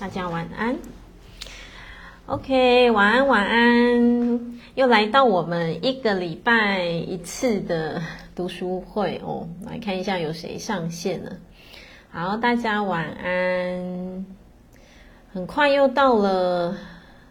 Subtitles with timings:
[0.00, 0.78] 大家晚安。
[2.24, 8.00] OK，晚安晚安，又来到我们一个礼拜一次的
[8.34, 9.46] 读书会哦。
[9.66, 11.32] 来看一下有谁上线了。
[12.10, 14.24] 好，大家晚安。
[15.34, 16.74] 很快又到了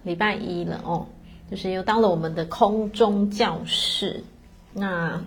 [0.04, 1.08] 礼拜一了哦，
[1.50, 4.24] 就是又到了我们的空中教室。
[4.74, 5.20] 那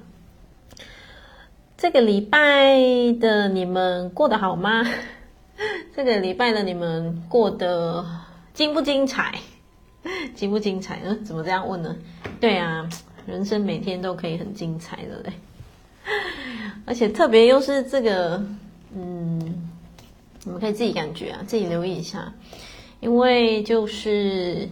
[1.76, 2.78] 这个礼拜
[3.20, 4.84] 的你们过得好吗？
[5.94, 8.04] 这个礼拜的你们过得
[8.54, 9.38] 精不精彩？
[10.34, 11.00] 精不精彩？
[11.04, 11.96] 嗯，怎么这样问呢？
[12.40, 12.88] 对啊，
[13.26, 15.32] 人生每天都可以很精彩的嘞，
[16.86, 18.42] 而且特别又是这个，
[18.96, 19.70] 嗯，
[20.44, 22.32] 你们可以自己感觉啊，自己留意一下，
[23.00, 24.68] 因为就是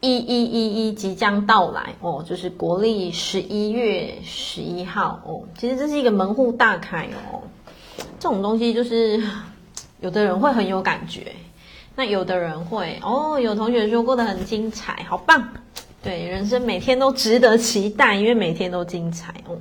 [0.00, 7.40] 一一一一即将到来哦，就是国历十一月十一号哦，其实这是一个门户大开哦，
[8.18, 9.22] 这种东西就是。
[10.02, 11.32] 有的人会很有感觉，
[11.94, 13.38] 那有的人会哦。
[13.38, 15.48] 有同学说过得很精彩，好棒！
[16.02, 19.56] 对，人生每天都值得期待，因为每天都精彩哦。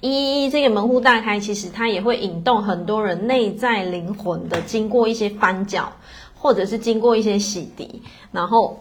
[0.00, 5.92] 一一这个门户大开，其实它也会引动很多人内在灵魂的，经过一些翻搅，
[6.32, 7.88] 或者是经过一些洗涤，
[8.30, 8.78] 然后，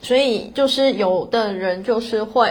[0.00, 2.50] 所以就是有的人就是会，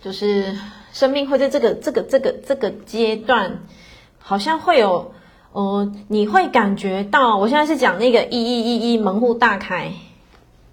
[0.00, 0.56] 就是
[0.92, 3.58] 生命会在这个这个这个这个阶段，
[4.20, 5.12] 好像会有。
[5.58, 9.90] 哦、你会感觉到，我现在是讲那个一一一一门户大开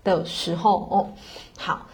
[0.03, 1.09] 的时候哦。
[1.58, 1.88] 好，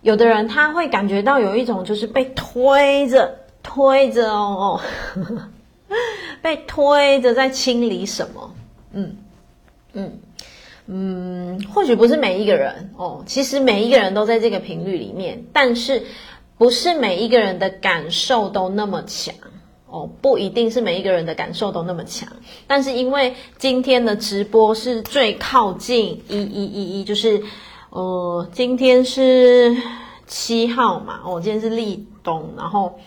[0.00, 4.80] 有的人他会感觉到有一种就是被推着推着哦，
[5.14, 5.44] 哦，
[6.42, 8.54] 被推着在清理什么？
[8.92, 9.16] 嗯
[9.92, 10.18] 嗯
[10.86, 16.02] 嗯，或许不是每一个人哦，其实每一个人都在这个频率里面，但是
[16.58, 19.32] 不是每一个人的感受都那么强。
[19.94, 22.28] 哦，不一定是每一个人的感受都那么强，
[22.66, 27.40] 但是因为今天的直播是最靠近一一一一，就是，
[27.90, 29.76] 呃，今天是
[30.26, 32.98] 七号嘛，哦，今天是立冬，然后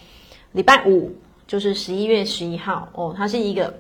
[0.54, 1.14] 礼拜五
[1.46, 3.74] 就是十一月十一号，哦，它是一个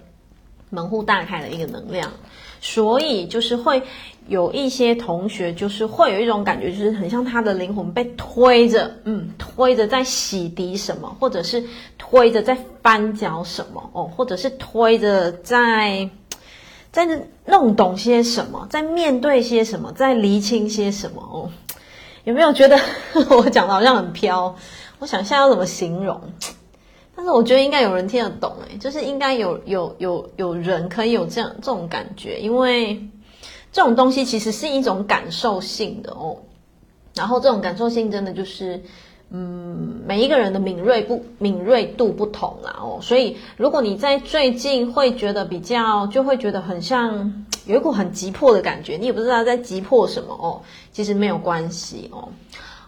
[0.69, 2.11] 门户大开的一个能量，
[2.59, 3.81] 所以就是会。
[4.27, 11.63] 有一些同学就是会有一种感觉，就是很像他的灵魂被推着，嗯，推着在洗涤什么，或者是
[11.97, 16.09] 推着在翻搅什么哦，或者是推着在
[16.91, 17.07] 在
[17.45, 21.49] 弄懂些什么，在面对些什么，在厘清些什么哦。
[22.25, 22.77] 有没有觉得
[23.29, 24.53] 我讲的好像很飘？
[24.99, 26.19] 我想一下要怎么形容，
[27.15, 33.01] 但是我觉得应该有人听得懂诶，就是应该有有有有人可以有这样这种感觉，因为。
[33.77, 36.35] 这种东西其实是一种感受性的哦，
[37.13, 38.81] 然后这种感受性真的就是，
[39.29, 52.29] 嗯，每一个人的敏锐不敏锐度不同啦哦，所以如果你在最近会觉得比较，就会觉得很像有一股很急迫的感觉，你也不知道在急迫什么哦，其实没有关系哦，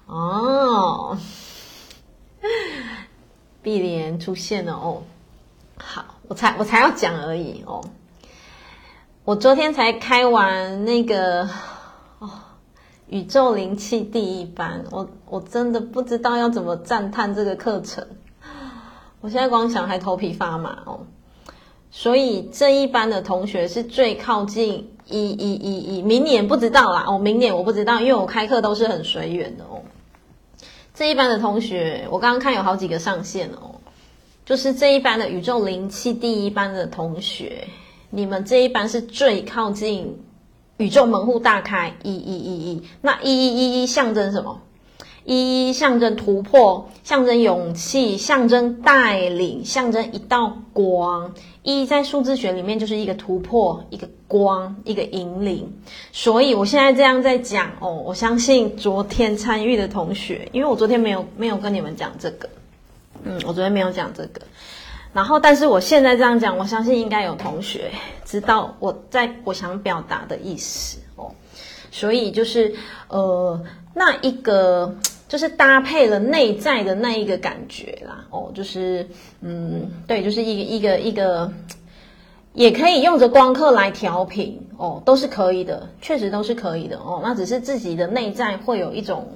[0.08, 1.18] 哦，
[3.62, 5.04] 碧莲出现了哦，
[5.78, 7.80] 好，我才我才要讲而已哦。
[9.30, 11.48] 我昨天才开完那个
[12.18, 12.32] 哦，
[13.10, 18.04] 宇宙灵气第一班，我我真的不知道要怎么赞叹这个课程，
[19.22, 21.02] 我现在光想还头皮发麻哦。
[21.92, 29.84] 所以这一班的同学是最靠近一一一一，明年不知道啦哦，明年我不知道，因为我开课都是很随缘的哦。
[30.96, 33.76] 这一班的同学，我刚刚看有好几个上线哦，
[34.44, 37.68] 就是这一班的宇宙灵气第一班的同学。
[38.10, 40.18] 你们这一班是最靠近
[40.78, 44.62] 宇宙门户大开一一一一，那一一一一象征什么？
[45.26, 51.32] 一一象征突破，象征勇气，象征带领，象征一道光。
[51.62, 55.72] 一在数字学里面就是一个突破，一个光，一个引领。
[56.12, 62.50] 所以我现在这样在讲哦，我相信昨天参与的同学，因为我昨天没有没有跟你们讲这个，
[63.24, 64.42] 嗯，我昨天没有讲这个。
[65.12, 67.92] 然后，但是我现在这样讲，我相信应该有同学
[68.26, 71.32] 知道我在我想表达的意思哦。
[71.92, 72.74] 所以就是
[73.08, 73.60] 呃，
[73.96, 74.96] 那一个
[75.28, 79.08] 就是搭配了内在的那一个感觉啦哦，就是
[79.42, 81.52] 嗯，对，就是一个一个一个，
[82.54, 87.22] 也可以用着光刻来调频哦，都是可以的，确实都是可以的哦。
[87.24, 89.28] 那只是自己的内在会有一种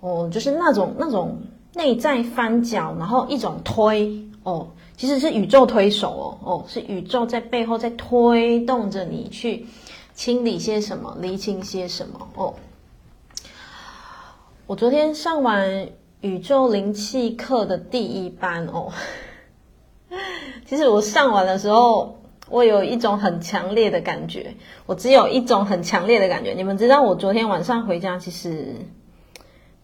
[0.00, 1.38] 哦，就是那种那种
[1.74, 4.68] 内在翻搅，然后一种推哦。
[4.98, 9.64] 其实是宇宙推手哦，哦，是宇宙在背后在推动着你去
[10.12, 12.54] 清理些什么，厘清些什么哦。
[14.66, 15.88] 我昨天上完
[16.20, 18.92] 宇宙灵气课的第一班哦，
[20.66, 22.18] 其实我上完的时候，
[22.50, 26.54] 我有一种很强烈的感觉，我只有一种很强烈的感觉。
[26.54, 28.74] 你们知道，我昨天晚上回家，其实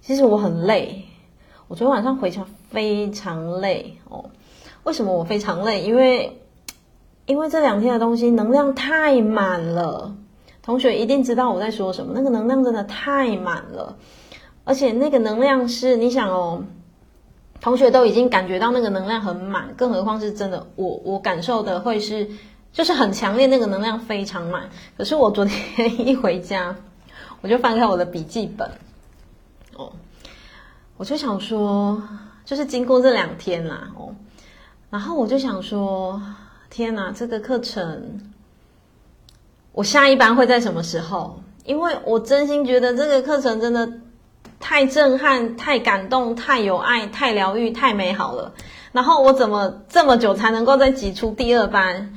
[0.01, 1.05] 其实我很累。
[1.69, 4.31] 我昨天晚上回家非常累哦。
[4.85, 5.83] 为什么我非常累？
[5.83, 6.41] 因为
[7.27, 10.15] 因为这两天的东西能量太满了。
[10.63, 13.99] 同学一定知道我在说什么，那个能量真的太满了，
[14.65, 16.65] 而且那个能量是你想哦，
[17.61, 22.27] 同学都已经感觉到那个能量很满，更何况是真的，我我感受的会是
[22.73, 24.71] 就是很强烈，那个能量非常满。
[24.97, 26.75] 可是我昨天一回家，
[27.43, 28.71] 我就翻开我的笔记本，
[29.77, 29.93] 哦，
[30.97, 32.03] 我就想说，
[32.47, 34.15] 就是经过这两天啦，哦，
[34.95, 36.23] 然后我就想说，
[36.71, 38.21] 天哪，这个课程。
[39.73, 41.41] 我下一班会在什么时候？
[41.65, 43.95] 因为我真心觉得这个课程真的
[44.61, 48.53] 太震撼、太感动、太有爱、太疗愈、太美好了。
[48.93, 52.15] 然后我怎么这么久才能够再挤出第二班？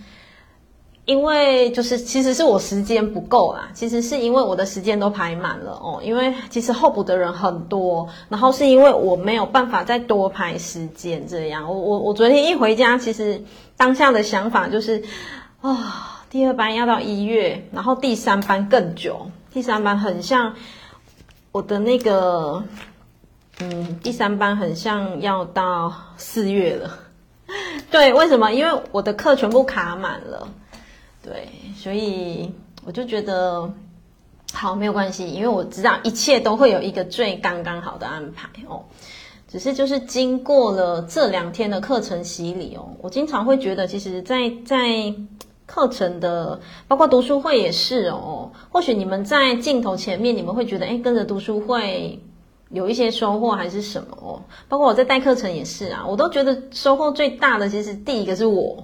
[1.07, 5.99] 因为就是其实是我时间不够啦，其实是因为我的时间都排满了哦。
[6.03, 11.67] 因为其实候补的人很多，然后是因为我没有办法再多排时间这样。
[11.67, 13.41] 我我我昨天一回家，其实
[13.75, 15.01] 当下的想法就是
[15.61, 16.13] 啊。
[16.29, 19.31] 第二班要到一月，然后第三班更久。
[19.49, 20.53] 第三班很像
[21.53, 22.61] 我的那个，
[23.61, 26.99] 嗯，第三班很像要到四月了。
[27.89, 28.51] 对，为什么？
[28.51, 30.49] 因为我的课全部卡满了。
[31.27, 32.49] 对，所以
[32.85, 33.69] 我就觉得
[34.53, 38.85] 好，没有关系，因为我知道一切都会有一个最刚刚好的安排哦。
[39.49, 45.13] 只是就是经过了这两天的课程洗礼哦，我经常会觉得，其实在，在。
[45.69, 46.57] 课程的，
[46.87, 48.49] 包括读书会也是哦。
[48.69, 52.17] 或许你们在镜头前面，你们会觉得，哎，跟着读书会
[52.69, 54.41] 有一些收获，还是什么哦？
[54.69, 58.81] 包括我在带课程也是啊，我都觉得收获最大的，其实第一个是我，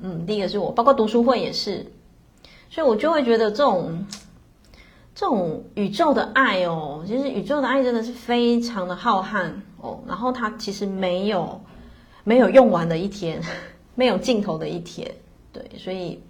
[0.00, 1.86] 嗯，第一个是我，包括读书会也是，
[2.70, 4.06] 所以我就会觉得这种
[5.14, 9.50] 这种宇宙的爱哦，其实宇宙的爱真的是非常的浩瀚
[9.80, 11.60] 哦，然后它其实没有
[12.24, 13.40] 没有用完的一天，
[13.94, 15.10] 没有尽头的一天。
[15.52, 16.20] 对，所以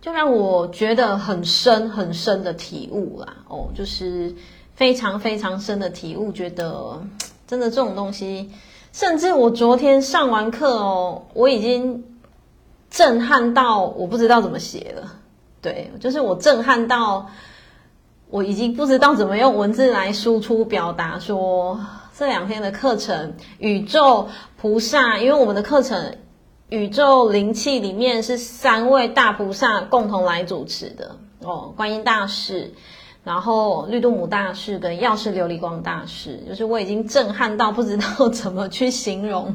[0.00, 4.32] 就让我觉得很深很深的体悟啦，哦，就是
[4.76, 7.02] 非常非常深的体悟，觉得
[7.48, 8.50] 真的这种东西，
[8.92, 12.04] 甚至我昨天上完课哦，我已经
[12.94, 15.12] 震撼到我不知道怎么写了，
[15.60, 17.28] 对，就是我震撼到
[18.30, 21.80] 我已经不知道怎么用文字来输出表达，说
[22.16, 26.18] 这两天的课程，宇宙菩萨，因为我们的课程。
[26.70, 32.72] 宇宙灵气里面是三位大菩萨共同来主持的哦，观音大士，
[33.22, 39.54] 然后绿度母大士跟药师琉璃光大士，就是我已经震撼到不知道怎么去形容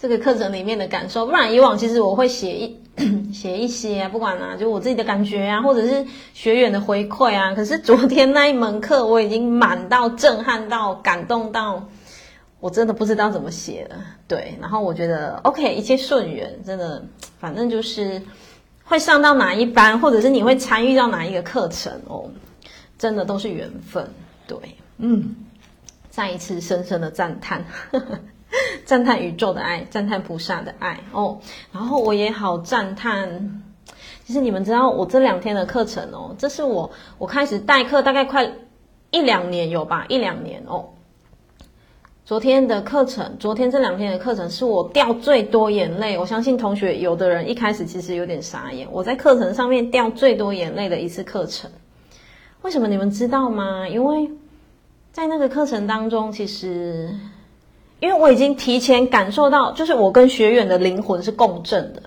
[0.00, 1.26] 这个课程里面的感受。
[1.26, 2.80] 不然以往其实我会写一
[3.32, 7.54] 写一些啊，不管啊，就我自己的感觉啊，或者是学员的回馈啊。
[7.54, 11.86] 可是昨天那一门课，我已经满到震撼到感动到。
[12.60, 13.96] 我真的不知道怎么写了，
[14.28, 17.02] 对，然后我觉得 OK，一切顺缘，真的，
[17.38, 18.20] 反正就是
[18.84, 22.28] 会上到哪一班，或者是你会参与到哪一个课程哦，
[22.98, 24.06] 真的都是缘分，
[24.46, 24.58] 对，
[24.98, 25.34] 嗯，
[26.10, 28.18] 再一次深深的赞叹，呵呵
[28.84, 31.38] 赞叹宇宙的爱，赞叹菩萨的爱哦，
[31.72, 33.62] 然后我也好赞叹，
[34.24, 38.52] 其实你们知道我这两天的课程哦，这是我我开始代课大概快
[39.10, 40.90] 一两年有吧，一两年哦。
[42.24, 46.16] 昨天的课程，昨天这两天的课程是我掉最多眼泪。
[46.16, 48.86] 我相信同学有的人一开始其实有点傻眼。
[48.92, 51.68] 我在课程上面掉最多眼泪的一次课程，
[52.62, 53.88] 为什么你们知道吗？
[53.88, 54.30] 因为
[55.10, 57.12] 在那个课程当中，其实
[58.00, 62.02] 因为我已经提前感受到，就是我跟学员的灵魂是共振的。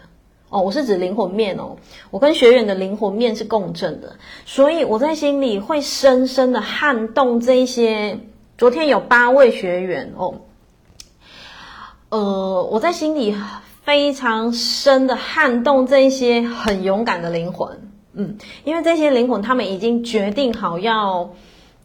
[0.50, 1.78] 哦，我是指灵魂面哦，
[2.12, 8.20] 我跟学员的灵魂面是共振的，所以我在心里会深深的撼动这一些。
[8.56, 10.36] 昨天有八位学员哦，
[12.10, 13.36] 呃，我在心里
[13.82, 21.32] 非常深的撼动这些很勇敢的灵魂，嗯，因为这些灵魂他们已经决定好要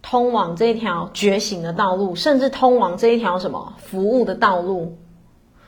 [0.09, 4.97] 通往这条觉醒的道路，甚至通往这一条什么服务的道路，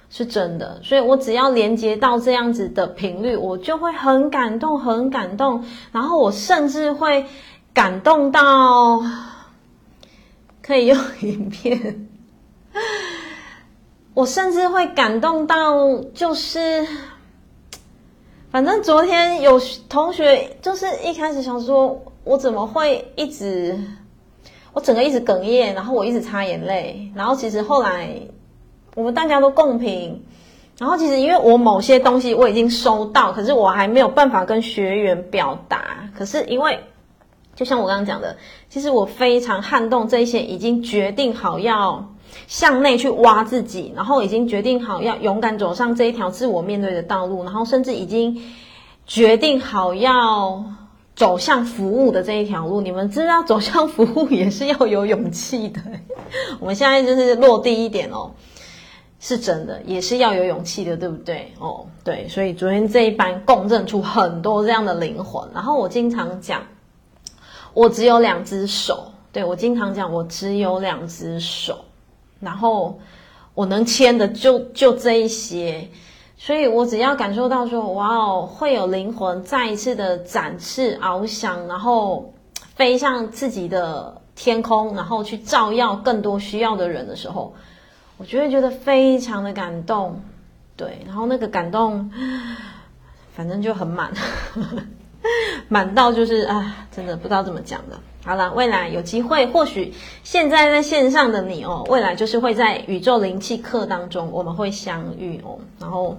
[0.09, 0.81] 是真的。
[0.83, 7.27] 所以我只要连接到这样子的频率，我就会很感动，很感动，然后我甚至会
[7.75, 9.03] 感动到。
[10.63, 12.09] 可以用影片，
[14.15, 16.87] 我甚至会感动到，就是，
[18.51, 23.79] 反正昨天有同学就是一开始想说，我怎么会一直，
[24.73, 28.09] 我整个一直哽咽，然后我一直擦眼泪，然后其实后来
[28.95, 30.23] 我们大家都共频，
[30.79, 36.09] 然后其实因为我某些东西我已经收到，可是我还没有办法跟学员表达。
[36.17, 36.79] 可是因为
[37.57, 38.37] 就像我刚刚讲的，
[38.69, 42.15] 其实我非常撼动这些已经决定好要
[42.47, 48.41] 向内去挖自己，然后已经决定好要勇敢走上这一条自我面对的道路，然后甚至已经
[49.07, 50.65] 决定好要
[51.21, 52.81] 走向服务的这一条路。
[52.81, 55.79] 你们知道走向服务也是要有勇气的。
[56.59, 58.31] 我们现在就是落地一点哦。
[59.23, 61.53] 是真的，也是要有勇气的，对不对？
[61.59, 65.47] 哦，对，所以昨天这一班共振出很多这样的灵魂。
[65.53, 66.63] 然后我经常讲，
[67.75, 71.85] 我只有两只手，对，我经常讲，我只有两只手，
[72.41, 72.99] 然后
[73.53, 75.87] 我能牵的就就这一些，
[76.43, 82.33] 所以我只要感受到说，哇哦，会有灵魂再一次的展翅翱翔，然后
[82.75, 87.55] 飞向自己的天空，然后去照耀更多需要的人的时候。
[88.17, 90.23] 我觉得觉得非常的感动，
[90.77, 92.11] 对，然后那个感动，
[93.35, 94.11] 反正就很满，
[95.69, 98.01] 满到就是啊，真的不知道怎么讲的。
[98.25, 99.93] 好了，未来有机会，或许
[100.23, 105.59] 现在在线上的你哦，未来就是会在宇宙灵气课当中我们会相遇哦。
[105.79, 106.17] 然后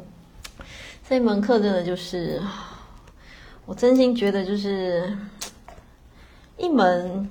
[1.12, 2.42] 这门课真的就是，
[3.66, 5.14] 我真心觉得就是
[6.58, 7.30] 一门。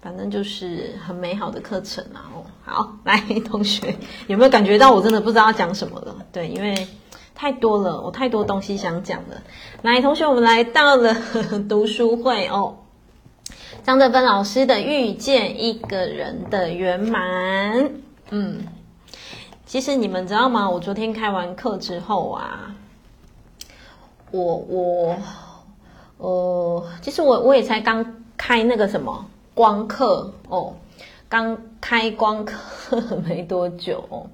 [0.00, 2.26] 反正就是很美好的课程啊！
[2.34, 3.94] 哦，好，来，同学
[4.26, 6.16] 有没有感觉到我真的不知道要讲什么了？
[6.32, 6.88] 对，因为
[7.32, 9.40] 太多了，我太多东西想讲了。
[9.82, 11.16] 来，同学，我们来到了
[11.68, 12.76] 读书会哦。
[13.84, 17.84] 张德芬老师的《遇见一个人的圆满》。
[18.30, 18.66] 嗯，
[19.64, 20.68] 其实你们知道吗？
[20.68, 22.74] 我昨天开完课之后啊，
[24.36, 25.16] 我我
[26.18, 29.26] 呃，其实我我也才刚开那个什么。
[29.54, 30.74] 光课哦，
[31.30, 34.26] 刚开光课没多久哦，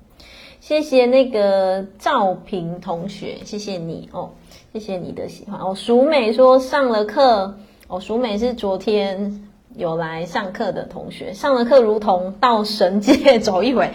[0.60, 4.30] 谢谢那个赵平同学，谢谢你哦，
[4.72, 5.76] 谢谢你的喜欢哦。
[5.76, 7.56] 淑美说上了课
[7.86, 13.92] 哦，淑美是昨天有来上课的同学，上了课如同到神界走一回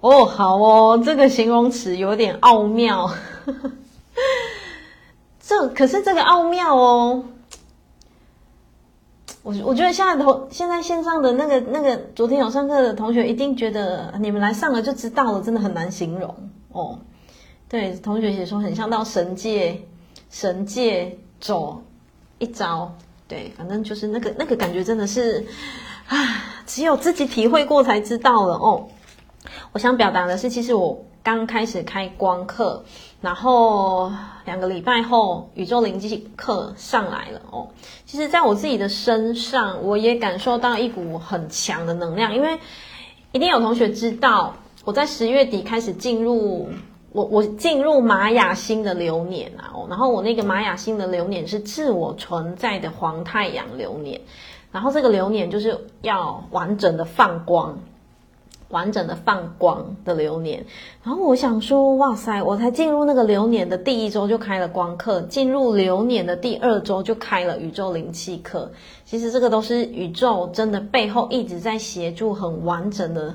[0.00, 3.10] 哦，好哦，这个形容词有点奥妙，
[5.46, 7.24] 这可是这个奥妙哦。
[9.44, 16.34] 我我觉得现在同现在线上的那个那个昨天有上课的同学一定觉得你们来上了就知道了，真的很难形容
[16.72, 16.98] 哦。
[17.68, 19.80] 对，同学也说很像到神界
[20.30, 21.80] 神界走
[22.38, 22.92] 一遭，
[23.28, 25.46] 对，反正就是那个那个感觉真的是
[26.08, 26.16] 啊，
[26.66, 28.88] 只有自己体会过才知道了哦。
[29.70, 32.84] 我想表达的是，其实我刚开始开光课。
[33.20, 34.12] 然后
[34.44, 37.66] 两个礼拜后，宇宙灵机课上来了哦。
[38.04, 42.32] 其实，在我自己的身上，我也感受到一股很强的能量。
[42.32, 42.60] 因为
[43.32, 44.54] 一定有同学知道，
[44.84, 46.68] 我在十月底开始进入
[47.10, 49.74] 我我进入玛雅星的流年啊。
[49.88, 54.20] 然后我那个玛雅星的流年是自我存在的黄太阳流年，
[54.70, 57.80] 然后这个流年就是要完整的放光。
[58.70, 60.64] 完整的放光的流年，
[61.04, 68.68] 然后我想说，哇塞，我才进入那个流年的第一周就开了光课，进入流年的第二周就开了宇宙灵气课。
[69.04, 73.32] 其实这个都是宇宙真的背后一直在协助，很完整的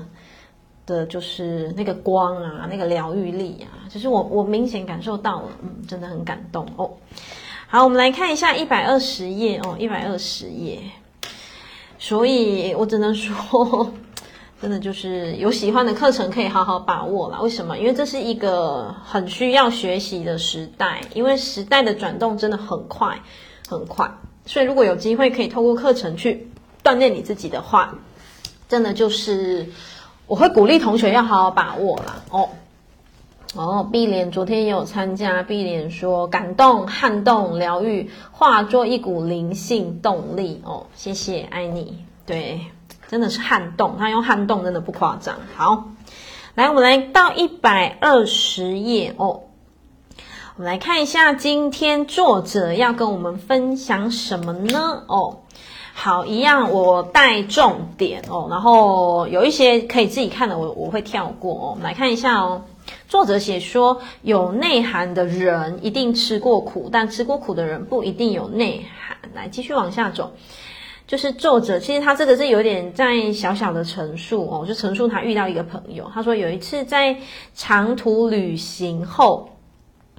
[0.84, 6.90] 的，就是那个光啊，那个疗愈力啊，就是我我明显感受到了，嗯，真的很感动哦。
[7.68, 10.78] 好，我们来看一下一百二十页哦，一百二十页。
[11.98, 13.90] 所以我只能说。
[14.62, 17.40] 真的就是有喜欢的课程可以好好把握啦。
[17.40, 17.76] 为什么？
[17.76, 23.20] 因为这是一个很需要学习的时代，因为时代的转动真的很快，
[23.68, 24.08] 很快。
[24.46, 26.48] 所以如果有机会可以透过课程去
[26.84, 27.92] 锻炼你自己的话，
[28.68, 29.66] 真的就是
[30.28, 32.22] 我会鼓励同学要好好把握啦。
[32.30, 32.48] 哦
[33.56, 40.62] 哦，碧莲昨天也有参加，碧莲说感动、撼动、疗愈，化作一股灵性动力。
[40.64, 42.60] 哦，谢谢，爱你，对。
[43.12, 45.36] 真的是撼动，他用撼动真的不夸张。
[45.54, 45.90] 好，
[46.54, 49.42] 来，我们来到一百二十页哦，
[50.56, 55.02] 我们来看一下今天作者要跟我们分享什么呢？
[55.08, 55.40] 哦，
[55.92, 61.68] 好，一样我带重点哦，然后有一些可以自己看的，我我会跳过哦。
[61.72, 62.62] 我们来看一下哦，
[63.08, 69.18] 作者写说，有内涵的人一定吃过苦，但吃过苦的人不一定有内涵。
[69.34, 70.32] 来，继续往下走。
[71.06, 77.18] 就是作者，其实他这个是有点在小小的陈述哦，就陈述他遇到一个朋友，他说有一次在
[77.54, 79.50] 长途旅行后，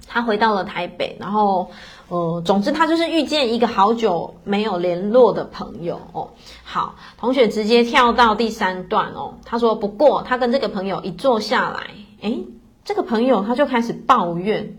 [0.06, 1.70] 他回到了台北，然后
[2.08, 6.28] 呃，总之他就是遇见一个好久没有联络的朋友哦。
[6.62, 12.44] 好，同学直接跳到第三段哦，他说不过他跟这个朋友一坐下来，诶，
[12.84, 14.76] 这个朋友他就开始抱怨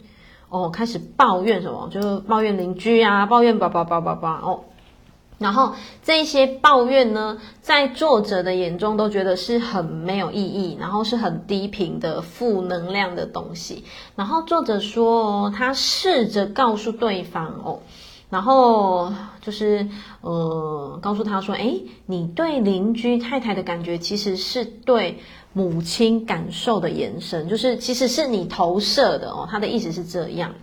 [0.50, 1.90] 哦，开始抱怨什么？
[1.92, 4.62] 就是抱怨邻居啊，抱怨叭叭叭叭叭哦。
[5.38, 13.84] 然后这些抱怨呢，在作者的眼中都觉得是很没有意义，然后是很低频的负能量的东西。
[14.16, 17.80] 然后作者说哦，他试着告诉对方哦，
[18.30, 19.12] 然后
[19.42, 19.88] 就是
[20.22, 25.20] 呃，告诉他说，诶，你对邻居太太的感觉其实是对
[25.52, 29.48] 母亲感受的延伸，就是其实是你投射的哦。
[29.52, 30.54] 他的意思是这样。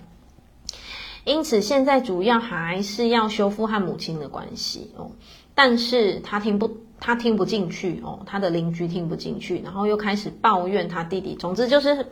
[1.25, 5.13] 因此，现在主要还是要修复和母亲的关系哦。
[5.55, 8.19] 但是他听不，他听不进去哦。
[8.27, 11.37] 他的邻居听不进去，然后又开始抱怨他弟弟。
[11.37, 12.07] 总之就是，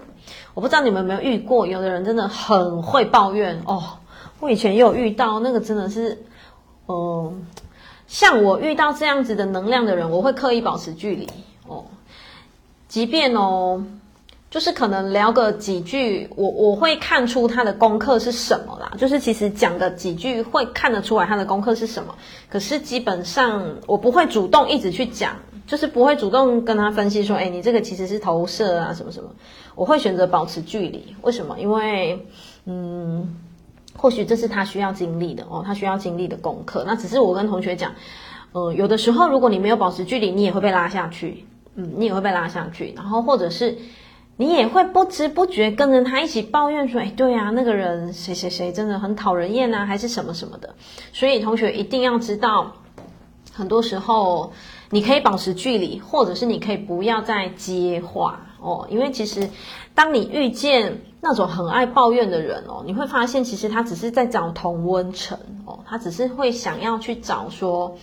[0.55, 3.99] 我不知道你们有没有遇过，有的人真的很会抱怨哦。
[4.39, 6.23] 我以前也有遇到，那个真的是，
[6.87, 7.33] 呃，
[8.07, 11.29] 像我遇到这样子的能量的人，我会刻意保持距离
[11.67, 11.85] 哦。
[12.87, 13.85] 即便哦。
[14.51, 18.93] 就是可能聊个几句，我我会看出他的功课是什么啦。
[18.99, 22.17] 就是其实讲个几句会看得出来他的功课是什么。
[22.49, 25.37] 可是基本上我不会主动一直去讲，
[25.69, 29.31] 就是不会主动跟他分析说，哎，你这个其实是投射啊，什么什么。
[29.77, 31.15] 我会选择保持距离。
[31.23, 31.61] 为什么？
[31.61, 32.27] 因为
[32.65, 33.37] 嗯，
[33.97, 36.83] 或许这是他需要经历的哦，他需要经历的功课。
[36.85, 37.93] 那只是我跟同学讲，
[38.51, 41.47] 呃，有的时候如果你没有保持距离，你也会被拉下去。
[41.77, 42.93] 嗯，你也会被拉下去。
[42.97, 43.79] 然后或者是。
[44.41, 50.75] 你也会不知不觉跟着他一起抱怨说：“哎，对啊，那个人谁谁谁真的很讨人厌啊，还是什么什么的。”
[51.13, 52.73] 所以同学一定要知道，
[53.53, 54.51] 很多时候
[54.89, 58.87] 你可以保持距离，或者是你可以不要再接话哦。
[58.89, 59.47] 因为其实
[59.95, 67.95] 当你遇见那种很爱抱怨的人哦，你会发现其实他只是在找同温层哦，他只是会想要去找说，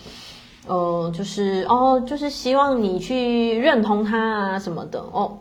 [0.68, 4.16] 呃，就是哦，就是希望你去认同他
[4.52, 5.36] 啊什么的哦。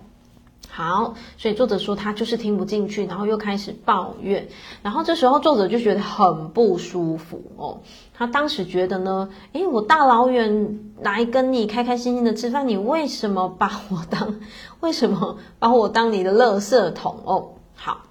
[0.78, 4.48] 好，所以作者说他就是听不进去，然后又开始抱怨，
[4.84, 7.80] 然后这时候作者就觉得很不舒服哦。
[8.14, 14.36] 他当时觉得呢，诶，我大老远来跟你开开心心的吃饭，你为什么把我当
[14.82, 17.54] 为什么把我当你的垃圾桶哦？
[17.74, 18.02] 好，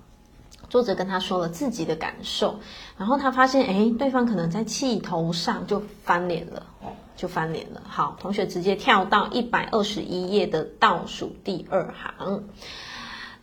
[0.69, 2.57] 作者跟他说了自己的感受，
[2.99, 6.67] 然后他发现，诶，对方可能在气头上就翻脸了。
[7.16, 7.83] 就翻脸了。
[7.88, 12.44] 好，同学直接跳到一百二十一页的倒数第二行。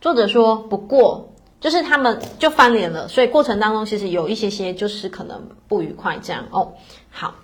[0.00, 6.74] 作者说，不过就是他们就翻脸了，所以过程当中其实有一些些就是可能不愉快这样哦。
[7.10, 7.34] 好，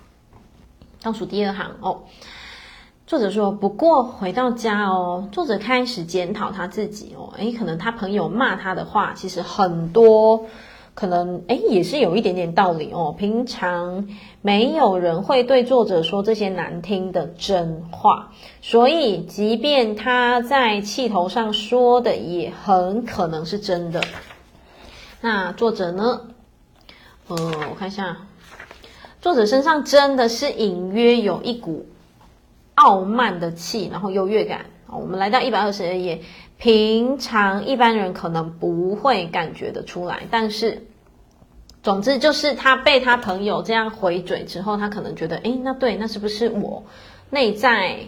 [1.01, 2.03] 倒数第二行哦。
[3.05, 10.45] 作者说，不过回到家哦，作者开始检讨他自己哦，诶，可能他朋友骂他的话其实很多。
[10.93, 13.15] 可能诶，也是有一点点道理哦。
[13.17, 14.09] 平常
[14.41, 24.03] 没有人会对作者说这些难听的真话，所以即便他在气头上说的，也很可能是真的。
[25.21, 26.21] 那作者呢？
[27.27, 27.35] 呃，
[27.69, 28.17] 我看一下，
[29.21, 31.85] 作者身上真的是隐约有一股
[32.73, 34.65] 傲慢的气，然后优越感。
[34.87, 36.21] 我们来到一百二十二页。
[36.57, 40.85] 平常一般人可能不会感觉得出来，但是，
[41.83, 46.83] 总之就是他被他朋友这样回嘴之后，他可能觉得，诶，那对，那是不是我
[47.29, 47.99] 内在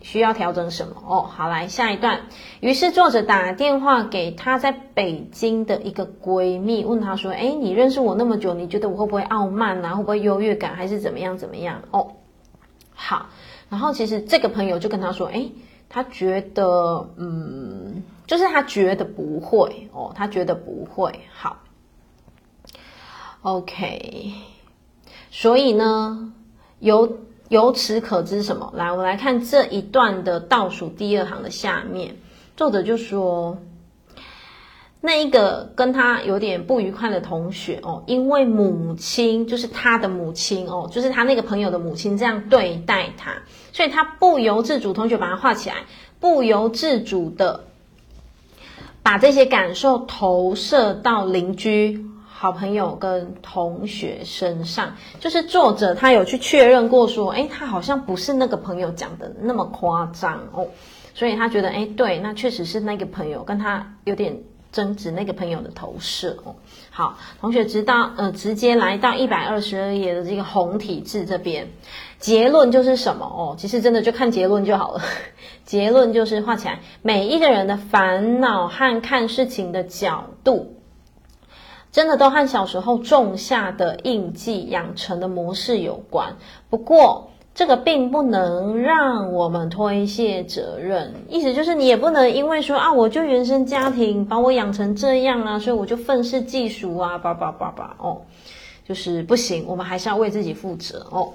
[0.00, 0.94] 需要调整什么？
[1.06, 2.20] 哦，好，来下一段。
[2.60, 9.94] 于是作者打电话给他在北京的一个闺蜜，问他说，诶，你认识我那么久，你觉得我会不会傲慢啊？
[9.94, 11.82] 会不会优越感，还是怎么样怎么样？
[11.90, 12.12] 哦，
[12.94, 13.26] 好，
[13.68, 15.52] 然后其实这个朋友就跟他说，诶。
[15.92, 21.10] 他觉得，嗯，就是他觉得不会哦，他觉得不会。
[21.34, 21.56] 好
[23.42, 24.32] ，OK，
[25.30, 26.32] 所以呢，
[26.78, 28.72] 由由此可知什么？
[28.76, 32.16] 来，我来看这一段的倒数第二行的下面，
[32.56, 33.58] 作者就说。
[35.02, 43.32] 那一个跟他有点不愉快的同学哦，因为母亲就是他的母亲哦，就是他那个朋友的母亲这样对待他，
[43.72, 45.76] 所以他不由自主，同学把它画起来，
[46.20, 47.64] 不由自主的
[49.02, 52.04] 把这些感受投射到邻居、
[52.42, 54.94] 好朋友跟同学身上。
[55.18, 60.66] 就是作者他有去确认过说，诶，他好像不是那个朋友讲的那么夸张哦，
[61.12, 64.40] 所以他觉得，诶，对，那确实是那个朋友跟他有点。
[64.72, 66.54] 争执那个朋友的投射哦，
[66.92, 71.66] 好，同学知道，呃，直接来到一百二十二页的这个红体字这边，
[72.20, 73.56] 结论就是什么哦？
[73.58, 75.02] 其实真的就看结论就好了。
[75.66, 80.76] 结论就是画起来，每一个人的烦恼和看事情的角度，
[81.92, 86.36] 真的都和小时候种下的印记、养成的模式有关。
[86.68, 98.22] 不过，这个并不能让我们推卸责任，意思就是你也不能因为说啊，我就原生家庭把我养成这样啊，所以我就愤世嫉俗啊，叭叭叭叭哦，
[98.86, 101.32] 就是不行，我们还是要为自己负责哦。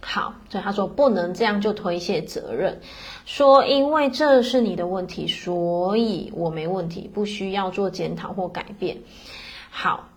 [0.00, 2.78] 好，所以他说不能这样就推卸责任，
[3.26, 8.98] 说因为这是你的问题，所以我没问题，不需要做检讨或改变。
[9.76, 10.08] 好。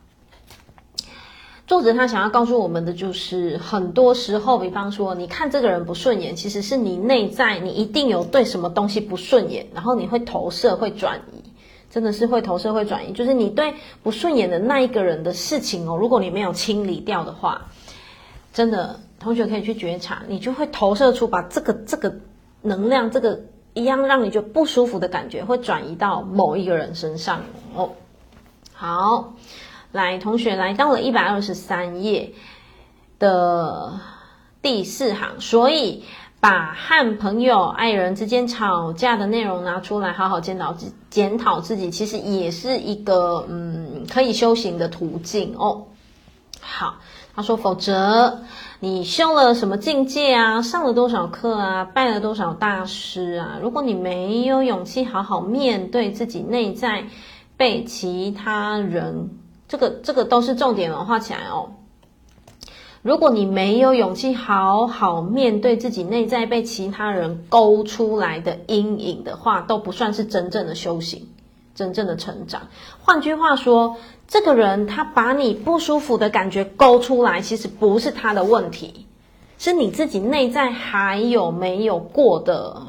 [1.65, 11.43] 作者他想要告诉我们的就是，很多时候，比方说，你看这个人不顺眼，其实是你内在你一定有对什么东西不顺眼，然后你会投射、会转移，
[11.89, 13.13] 真的是会投射、会转移。
[13.13, 17.67] 就是你对不顺眼的那一个人的事情哦，如果你没有清理掉的话，
[18.54, 22.15] 真的，同学可以去觉察，你就会投射出把这个这个
[22.62, 23.41] 能量，这个
[23.74, 27.41] 一样让你就不舒服的感觉，会转移到某一个人身上
[27.76, 27.89] 哦。
[28.78, 29.34] 好。
[29.94, 32.34] 来，同学来到了一百二十三页
[33.18, 34.00] 的
[34.62, 36.04] 第四行，所以
[36.42, 45.86] 把和朋友、爱人之间吵架的内容拿出来，好好检讨自检讨自己，其实也是一个嗯可以修行的途径哦。
[46.60, 46.96] 好，
[47.34, 48.42] 他说，否则
[48.82, 57.06] 你修了什么境界啊，上了多少课啊，拜了多少大师啊，如果你没有勇气好好面对自己内在
[57.58, 59.32] 被其他人。
[59.67, 61.74] 这个这个都是重点哦，画起来哦。
[63.02, 71.28] 如果你没有勇气好好面对自己内在被其他人勾出来的阴影的话，都不算是真正的修行，
[71.76, 72.70] 真正的成长。
[73.00, 79.06] 换句话说，这个人他把你不舒服的感觉勾出来，其实不是他的问题，
[79.58, 82.84] 是你自己内在还有没有过的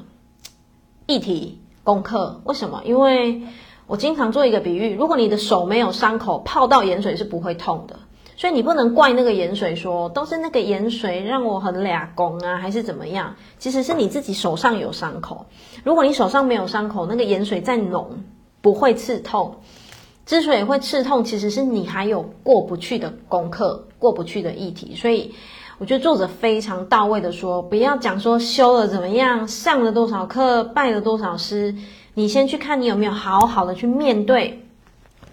[1.06, 2.40] 议题功课。
[2.44, 2.82] 为什么？
[2.84, 3.42] 因为。
[3.88, 7.96] 我经常做一个比喻，如果你的手没有伤口，泡到盐水是不会痛的，
[8.36, 13.34] 所以你不能怪那个盐水说都是那个盐水让我很俩工啊，还是怎么样？
[13.58, 15.46] 其实是你自己手上有伤口。
[15.84, 18.22] 如果你手上没有伤口，那个盐水再浓
[18.60, 19.56] 不会刺痛。
[20.26, 24.94] 之所以会刺痛，其实是你还有过不去的功课，过不去的议题。
[24.94, 25.34] 所以
[25.78, 31.74] 我觉得作者非常到位的说，不要讲说修了怎么样，上了多少课，拜了多少师。
[32.18, 34.60] 你先去看你有没有好好的去面对，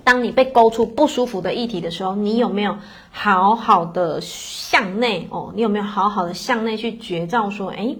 [0.03, 2.77] 当你被勾出不舒服的议题的时候，你有没有
[3.09, 5.51] 好好的向内哦？
[5.55, 7.97] 你有没有好好的向内去觉照说，诶，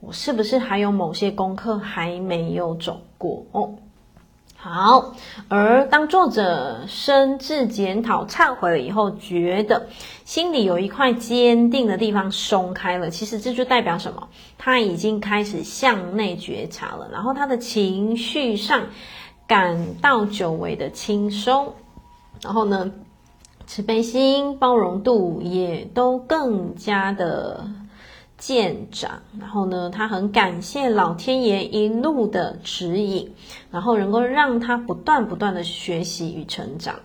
[0.00, 3.74] 我是不是还有某些功课还没有走过哦？
[4.64, 5.14] 好，
[5.48, 9.88] 而当作者深自检讨、忏悔了以后，觉得
[10.24, 13.10] 心里有一块坚定的地方松开了。
[13.10, 14.28] 其实这就代表什么？
[14.58, 18.82] 他已经开始向内觉察了，然后他的情绪上
[19.48, 21.74] 感到久违的轻松，
[22.40, 22.92] 然后呢，
[23.66, 27.66] 慈悲心、包容度也都更加的。
[28.44, 33.32] 舰长，然后呢，他很感谢老天爷一路的指引，
[33.70, 36.96] 然后能够让他不断不断的学习与成长。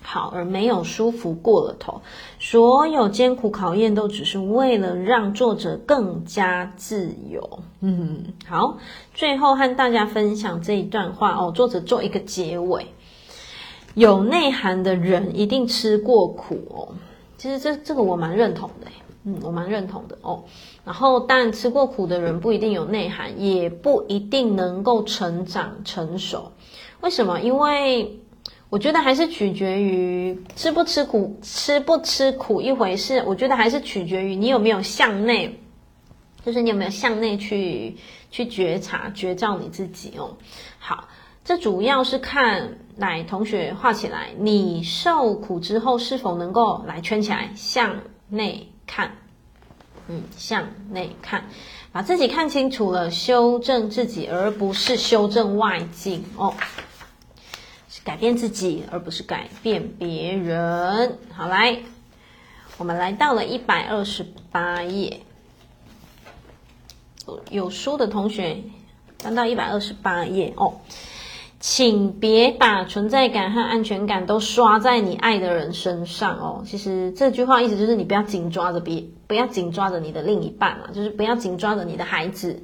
[0.00, 2.00] 好，而没有舒服过了头，
[2.38, 7.58] 所有艰苦考验都只是为了让作者更加自由。
[7.82, 8.78] 嗯，好，
[9.12, 12.86] 最后和大家分享这一段话哦，作者做一个结尾：
[13.92, 16.88] 有内涵的人一定吃过苦哦。
[17.36, 18.86] 其实这这个我蛮认同的。
[19.28, 20.44] 嗯，我蛮认同的哦。
[20.84, 26.52] 然后，但吃过苦的人不一定有内涵，也不一定能够成长成熟。
[27.00, 27.40] 为什么？
[27.40, 28.20] 因为
[28.68, 33.20] 我觉得还是取决于吃不吃苦，吃不吃苦一回事。
[33.26, 35.58] 我觉得还是取决于你有没有向内，
[36.44, 37.96] 就是你有没有向内去
[38.30, 40.36] 去觉察、觉照你自己哦。
[40.78, 41.08] 好，
[41.44, 47.96] 这主要是看，来同学画起来，你受苦之后是否能够来圈起来向
[48.28, 48.68] 内。
[48.86, 49.16] 看，
[50.08, 51.44] 嗯，向内看，
[51.92, 56.54] 把自己看清楚了，修正自己，而不是修正外境哦，
[57.88, 61.18] 是改变自己，而不是改变别人。
[61.32, 61.80] 好，来，
[62.78, 65.20] 我们来到了一百二十八页，
[67.50, 68.62] 有书的同学
[69.18, 70.80] 翻到一百二十八页哦。
[71.58, 76.62] 请别把存在感和安全感都刷在你爱的人身上哦。
[76.66, 82.62] 其实这句话意思就是你不要紧抓着别，不要紧抓着你的另一半嘛，就是不要紧抓着你的孩子，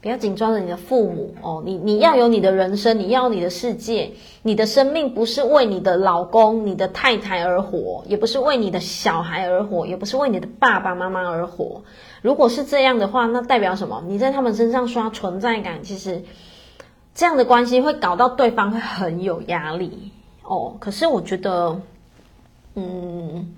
[0.00, 1.62] 不要紧抓着你的父母哦。
[1.66, 4.12] 你你要有你的人生，你要你的世界，
[4.42, 11.82] 你的生命不是为你的老公、你的太太而活，也不是为你的小孩而活，也不是为你的爸爸妈妈而活。
[12.22, 14.04] 如果是这样的话，那代表什么？
[14.06, 16.22] 你在他们身上刷存在感，其实。
[17.14, 20.76] 这样的关系会搞到对方会很有压力哦。
[20.78, 21.80] 可是我觉得，
[22.74, 23.54] 嗯，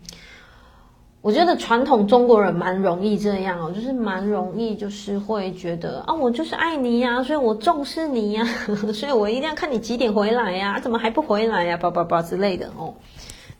[1.20, 8.44] 我觉得传统中国人蛮容易这样哦，就是蛮容易，就是会觉得啊，我就是爱你呀，所以我重视你呀，
[8.92, 12.94] 所以我一定要看你几点回来呀，怎么还不回来呀，叭叭叭之类的哦。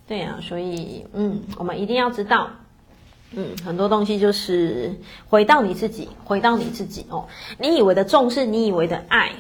[0.09, 2.51] 对呀，所以嗯，我们一定要知道，
[3.31, 4.93] 嗯，很多东西就是
[5.29, 7.27] 回到你自己，回到你自己哦。
[7.59, 9.31] 你以为的重视，你以为的爱，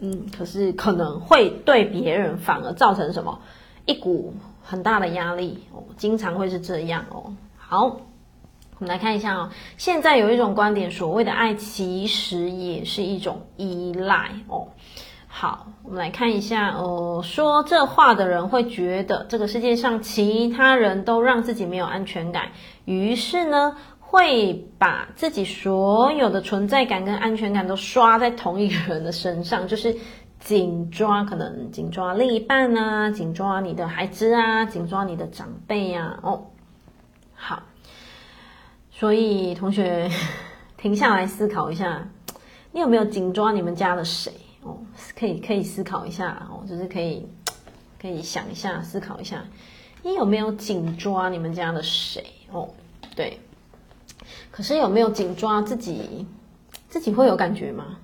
[0.00, 3.38] 嗯，可是可能会对别人反而造成什么？
[3.86, 7.34] 一股很大的压力哦，经常会是这样哦。
[7.56, 9.50] 好，我们来看一下哦。
[9.76, 14.68] 现在有一种观点，所谓的爱其实也是一种依赖哦。
[15.26, 22.48] 好，我们来看一下，呃，说这话的人会觉得这个世界上其他人都让自己没有安全感，
[22.84, 23.76] 于是呢，
[24.10, 29.96] 会把自己所有的存在感跟安全感都刷在同一个人的身上，就是
[30.40, 36.44] 紧抓，可能紧抓另一半啊，紧抓你的孩子啊，紧抓你的长辈啊，哦。
[37.34, 37.62] 好，
[38.90, 40.10] 所以同学
[40.76, 42.08] 停下来思考一下，
[42.72, 44.76] 你有没有紧抓你们家的谁哦？
[45.16, 47.24] 可以可以思考一下哦，就是可以
[48.02, 49.44] 可以想一下，思考一下，
[50.02, 52.68] 你有没有紧抓你们家的谁哦？
[53.14, 53.38] 对，
[54.60, 56.26] 可是有没有紧抓自己？
[56.90, 57.96] 自己会有感觉吗？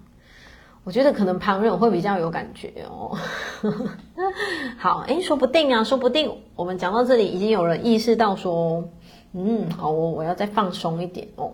[0.84, 3.14] 我觉得可能旁人会比较有感觉哦。
[4.78, 8.88] 好，诶，说不定啊，说不定我们讲到这里，已经有人意识到说。
[9.34, 11.52] 嗯，好哦，我要再放松一点哦。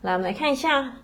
[0.00, 0.94] 来，我们来看一下，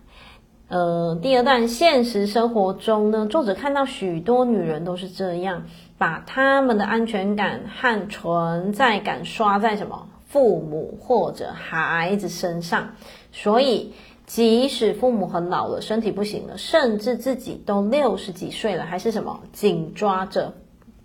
[0.68, 5.64] 呃，第二段，现实生活中呢，作者看到许多女人都是这样，
[5.98, 12.90] 把她们的安全感和存在感刷在什么父母或者孩子身上，
[13.30, 13.92] 所以
[14.26, 20.52] 即使父母很老了，身体不行了，甚至自己都六十几岁了，还是什么紧抓着，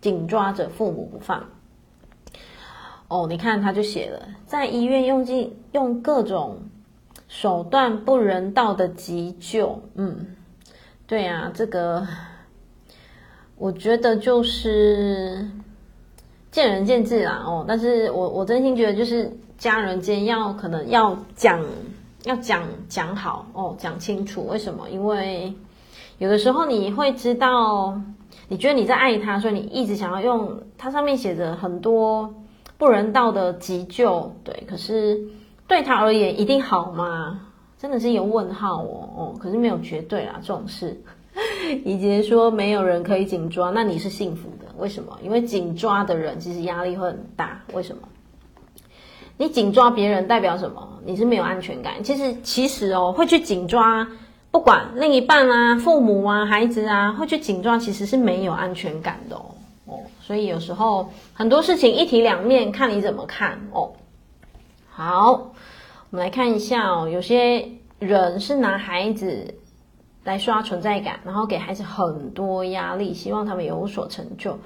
[0.02, 1.44] 紧抓着父母不放。
[3.08, 6.58] 哦，你看，他就写了，在医院用尽用各种
[7.28, 10.36] 手段不人道的急救，嗯，
[11.06, 12.08] 对啊，这个
[13.56, 15.48] 我觉得就是
[16.50, 21.64] 见仁见智啦，哦，但是我我真心觉得就是家人间要可能要讲
[22.24, 24.90] 要讲讲好哦，讲清楚为什么？
[24.90, 25.54] 因为
[26.18, 28.00] 有的时候你会知道，
[28.48, 32.34] 你觉得你在爱他，所以你一直想要用它上面写着很多。
[32.76, 35.18] 不人道的急救，对，可是
[35.68, 37.40] 对他而言一定好吗？
[37.78, 41.00] 真的是一个问号哦哦，可是没有绝对啦，这种事。
[41.86, 45.18] 以及说没有人可以紧抓，那你是幸福的，为什么？
[45.24, 48.02] 因为紧抓的人其实压力会很大，为什么？
[49.38, 50.88] 你紧抓别人代表什么？
[51.06, 52.04] 你是没有安全感。
[52.04, 54.08] 其实其实哦，会去紧抓，
[54.52, 59.46] 不管另一半啊、父母啊、孩子啊，会去紧抓，其实是没有安全感的哦。
[59.86, 63.92] 哦所以有时候很多事情一体两面，看你怎么看哦。
[64.90, 67.10] 好，我们来看一下哦。
[67.10, 67.68] 有些
[68.00, 69.56] 人是拿孩子
[70.24, 74.58] 来刷存在感，然后给孩子很多压力，希望他们有所成就，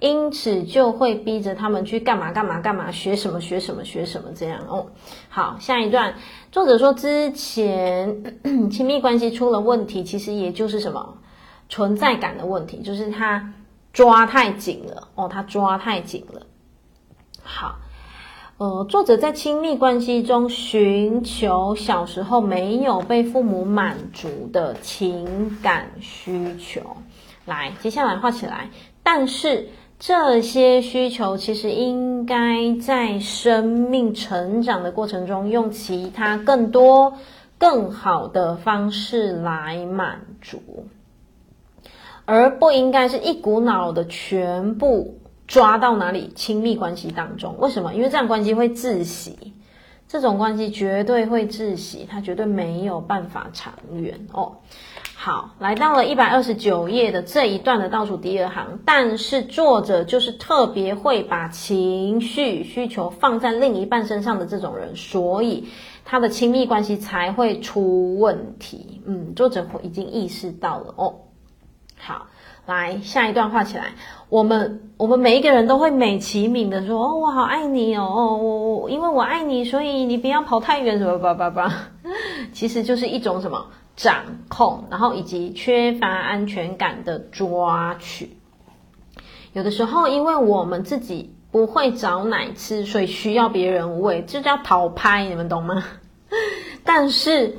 [0.00, 4.86] 因此就会逼着他们去干嘛干嘛干嘛，学什么学什么学什么这样哦。
[5.28, 6.14] 好，下一段，
[6.50, 8.34] 作者说之前
[8.70, 11.18] 亲密关系出了问题，其实也就是什么
[11.68, 13.52] 存在感的问题，就是他。
[13.92, 16.42] 抓太紧了哦，他抓太紧了。
[17.42, 17.76] 好，
[18.58, 26.82] 呃，作者在亲密关系中寻求小时候没有被父母满足的情感需求。
[27.46, 28.68] 来，接下来画起来。
[29.02, 37.14] 但是这些需求其实应该在生命成长的过程中，用其他更多、
[37.56, 40.86] 更好的方式来满足。
[42.26, 47.56] 而不应该是一股脑的全部抓到哪里亲密关系当中？
[47.58, 47.94] 为什么？
[47.94, 49.54] 因为这样关系会窒息，
[50.08, 54.56] 这种关系绝对会窒息，它绝对没有办法长远哦。
[55.26, 65.66] 好，来到了一百二十九页的这一段的倒数第二行，但是作者就是特别会把情绪需求放在另一半身上的这种人，所以
[66.04, 69.02] 他的亲密关系才会出问题。
[69.04, 71.14] 嗯，作者已经意识到了哦。
[71.98, 72.28] 好，
[72.66, 73.94] 来下一段画起来。
[74.28, 81.88] 我们我们每一个人都会美其名的说：“哦，我好爱你哦，哦，我我因为我爱你，所以你不要跑太远，什么吧吧吧。”
[82.54, 88.36] 其实就是一种什么掌控，然后以及缺乏安全感的抓取。
[89.52, 95.82] 有的时候，因为我们自己不会找奶吃，所以需要别人喂，这叫讨拍，你们懂吗？
[96.84, 97.56] 但是。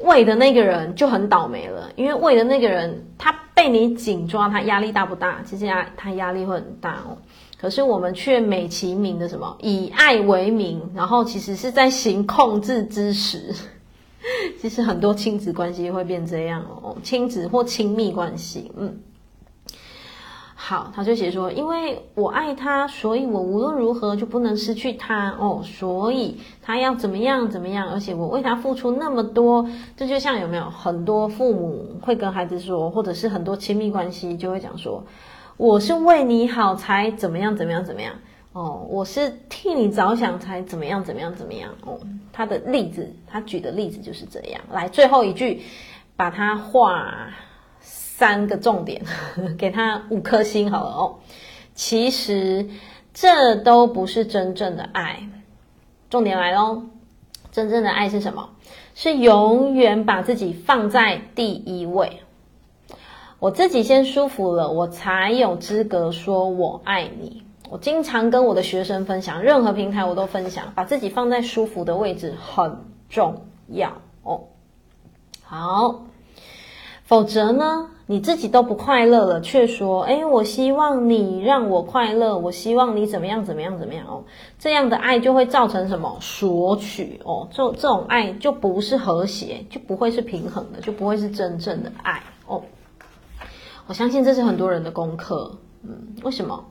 [0.00, 5.40] 喂的那个人就很倒霉了，因为喂的那个人他被你紧抓，他压力大不大？
[5.46, 7.16] 其实压他压力会很大哦。
[7.60, 13.54] 可是我们却美其名的什么以爱为名，然后其实是在行控制之实。
[14.60, 19.00] 其实很多亲子关系会变这样哦，亲子或亲密关系，嗯。
[20.56, 35.04] 好，他就写说，因为我爱他，所以我无论如何就不能失去他哦，所以他要怎么样怎么样，而且我为他付出那么多，这就像有没有很多父母会跟孩子说，或者是很多亲密关系就会讲说，
[35.58, 38.14] 我是为你好才怎么样怎么样怎么样
[38.54, 42.00] 哦，我是替你着想才怎么样怎么样怎么样哦。
[42.32, 44.62] 他的例子，他举的例子就是这样。
[44.72, 45.60] 来，最后一句，
[46.16, 47.34] 把它画。
[48.16, 49.02] 三个重点，
[49.58, 51.16] 给他五颗星好了哦。
[51.74, 52.68] 其实
[53.12, 55.28] 这都不是真正的爱。
[56.10, 56.84] 重点来喽，
[57.50, 58.50] 真正的爱是什么？
[58.94, 62.20] 是永远把自己放在第一位。
[63.40, 67.43] 我自己先舒服了，我才有资格说我爱你。
[67.70, 74.40] 我经常跟我的学生分享，任何平台我都分享，把自己放在舒服的位置很重要哦。
[75.42, 76.02] 好。
[77.06, 84.24] 否则呢，你自己都不快乐了，却说：“诶，我希望你让我快乐，我希望你怎么样怎么样怎么样哦。”
[84.58, 86.16] 这样的爱就会造成什么？
[86.22, 92.62] 索取哦，这这种爱就不是和谐，就不会是平衡的，就不会是真正的爱哦。
[93.86, 96.64] 我相信这是很多人的功课，嗯，为什么？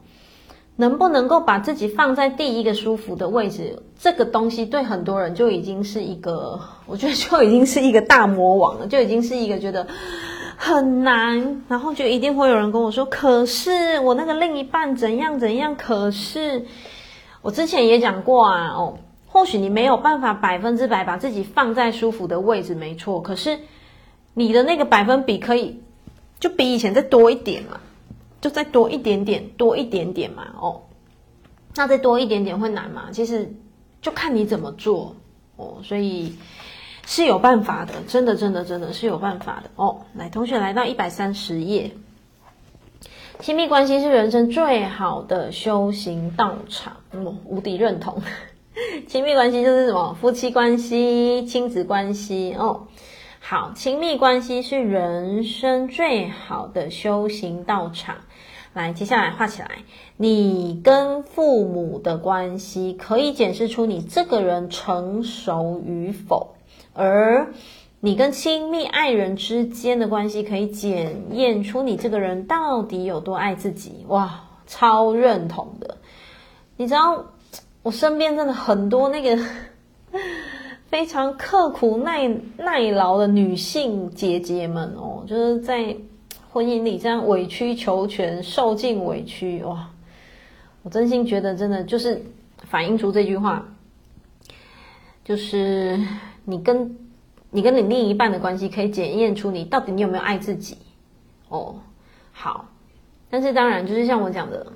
[0.75, 3.83] 能不能够把自己放在第一个舒服的位置？
[3.99, 9.85] 这个东西对很多人就已经是一个，我觉得就已经是一个大魔王了，就已经是一个觉得
[10.57, 16.65] 很难，然后就一定会有人跟我说：“可是我那个另一半怎样怎样。”可是
[17.41, 23.21] 我之前也讲过啊，哦，或许你没有办法百分之百把自己放在舒服的位置，没错。
[23.21, 23.59] 可是
[24.33, 25.81] 你的那个百分比可以
[26.39, 27.79] 就比以前再多一点嘛。
[28.43, 30.81] 就再多一点点，多一点点嘛，哦，
[31.75, 33.07] 那再多一点点会难吗？
[33.13, 33.55] 其实
[34.01, 35.15] 就看你怎么做
[35.55, 36.35] 哦，所以
[37.07, 40.01] 是有办法的，真的，真的，真的是有办法的哦。
[40.13, 41.91] 来，同学来到一百三十页，
[43.39, 48.21] 亲密关系是人生最好的修行道场，嗯，无敌认同。
[49.07, 50.17] 亲密关系就是什么？
[50.19, 52.87] 夫妻关系、亲子关系哦。
[53.39, 58.17] 好，亲密关系是人生最好的修行道场。
[58.73, 59.69] 来，接下来画起来。
[60.17, 66.55] 你跟父母的关系可以检视出你这个人成熟与否，
[66.93, 67.53] 而
[67.99, 74.05] 你跟亲密爱人之间的关系可以检验出你这个人到底有多爱自己。
[74.07, 75.97] 哇，超认同的。
[76.75, 77.25] 你知道，
[77.83, 79.43] 我身边真的很多那个
[80.89, 85.95] 非常刻苦耐耐劳的女性姐姐们哦，就是在。
[86.53, 89.89] 婚姻里这样委曲求全，受尽委屈，哇！
[90.83, 92.23] 我真心觉得，真的就是
[92.57, 93.65] 反映出这句话，
[95.25, 95.99] 就是
[96.45, 96.95] 你跟
[97.49, 100.77] 你跟你另一半的关系，可以检验出你到底你有没有爱自己
[101.49, 101.75] 哦。
[102.31, 102.67] 好，
[103.31, 104.71] 但是当然，就是像我讲的。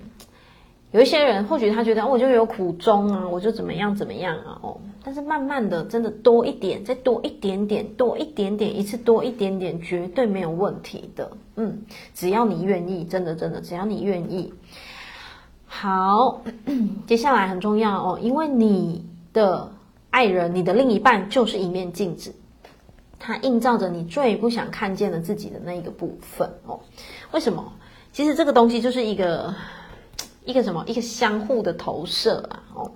[0.91, 11.29] 有一些人或许他觉得我就有苦衷啊，我就怎么样怎么样啊哦，但是慢慢的真的多一点，再多一点点，多一点点，一次多一点点，绝对没有问题的。
[11.57, 11.81] 嗯，
[12.13, 14.53] 只要你愿意，真的真的，只要你愿意。
[15.65, 16.41] 好，
[17.05, 19.69] 接下来很重要哦，因为你的
[20.09, 22.33] 爱人，你的另一半就是一面镜子，
[23.19, 26.79] 他映照着你最不想看见的自己的那一个部分哦。
[27.33, 27.73] 为什么？
[28.13, 29.53] 其实这个东西就是一个。
[30.47, 30.83] 一个什么？
[30.87, 32.63] 一个相互的投射啊！
[32.73, 32.91] 哦，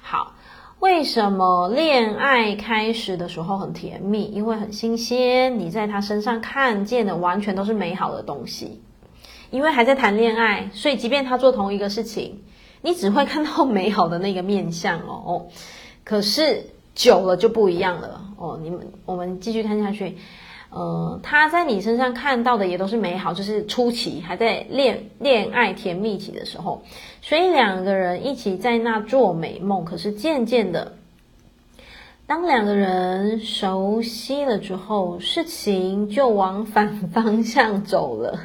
[0.00, 0.32] 好，
[0.80, 4.24] 为什么恋爱开始的时候很甜蜜？
[4.24, 8.82] 因为很新鲜，你在他身上看见的完全都是美好的东西。
[9.50, 12.42] 因为还在谈恋爱，所以即便他做同一个事情，
[12.80, 15.46] 你只会看到美好的那个面相哦。
[16.02, 18.58] 可是久了就不一样了哦。
[18.62, 20.16] 你们，我们继续看下去。
[20.74, 26.82] 呃，他在你身上看到的也都是美好，就是初期还在恋恋爱甜蜜期的时候，
[27.22, 29.84] 所以两个人一起在那做美梦。
[29.84, 30.94] 可是渐渐的，
[32.26, 38.40] 当两个人熟悉了之后，事情就往反方向走了。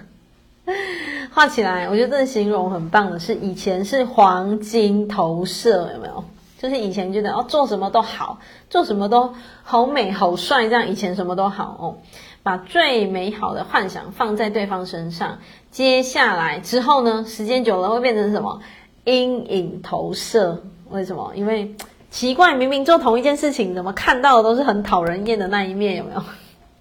[1.33, 6.23] 画起来，我觉得这形容很棒的是，以前是黄金投射，有没有？
[6.62, 8.39] 就是以前觉得哦，做什么都好，
[8.69, 9.33] 做什么都
[9.63, 11.97] 好美好帅，这样以前什么都好哦，
[12.43, 15.39] 把最美好的幻想放在对方身上。
[15.71, 18.60] 接下来之后呢，时间久了会变成什么？
[19.05, 20.62] 阴影投射。
[20.89, 21.31] 为什么？
[21.33, 21.75] 因为
[22.12, 25.95] 奇怪，明明做同一件事情，怎么看到的都是很讨人厌的那一面？
[25.95, 26.21] 有没有？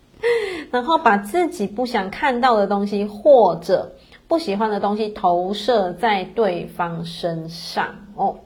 [0.72, 3.92] 然后把自己不想看到的东西，或者
[4.26, 8.36] 不喜欢的东西投射在对方身上哦。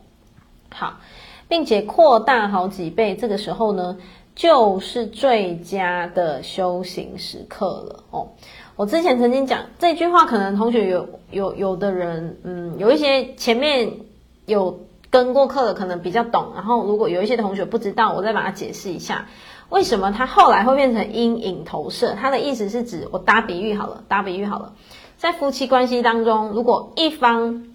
[0.74, 0.99] 好，
[1.53, 3.99] 并且扩大好几倍，这个时候呢，
[4.35, 8.29] 就是最佳的修行时刻了哦。
[8.75, 13.99] 我之前曾经讲这句话，可能同学有有有的人，嗯，有一些前面
[14.47, 14.81] 有
[15.11, 16.53] 跟过课的，可能比较懂。
[16.55, 19.27] 然后如果有一些同学不知道，我再把它解释一下，
[19.69, 22.17] 为什么它后来会变成阴影投射？
[22.19, 24.73] 它的意思是指，我打比喻好了，打比喻好了，
[25.19, 27.67] 在夫妻关系当中，如果一方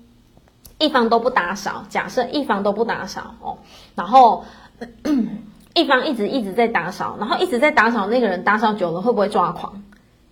[0.79, 3.57] 一方都不打扫，假设一方都不打扫哦，
[3.95, 4.43] 然后
[5.73, 9.83] 一方一直一直在打扫，然后一直在打扫，那个人打扫久了会不会抓狂？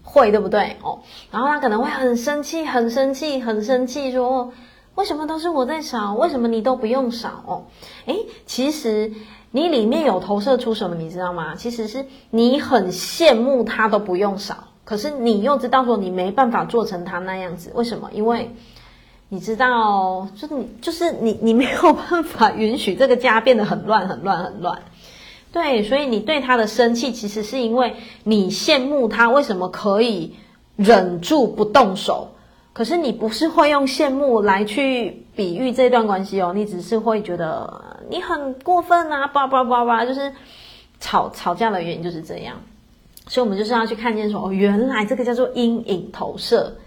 [0.04, 1.00] 会对不对哦？
[1.32, 4.54] 然后他可能会很生气，很生气，很生气，说
[4.93, 7.66] 为什么都是我在扫，为什么你都不用扫哦？
[8.06, 9.12] 诶，其实
[9.52, 11.56] 你里面有投射出什么，你知道吗？
[11.56, 18.10] 其实是你很羡慕他都不用扫，可是你又知道说你没办法做成他那样子，为什么？
[18.14, 18.56] 因为
[19.36, 24.81] 你知道，就是你就是你你没有办法允许这个家变得很乱，很乱，很乱。
[25.51, 30.38] 对，所以你对他的生气，其实是因为你羡慕他为什么可以
[30.77, 32.29] 忍住不动手，
[32.71, 40.31] 可是你不是会用羡慕来去比喻这段关系哦，你只是会觉得你很过分啊，叭叭叭叭，就是
[41.01, 42.55] 吵吵架的原因就是这样。
[43.27, 46.77] 所以我们就是要去看见说，哦，原来这个叫做阴影投射。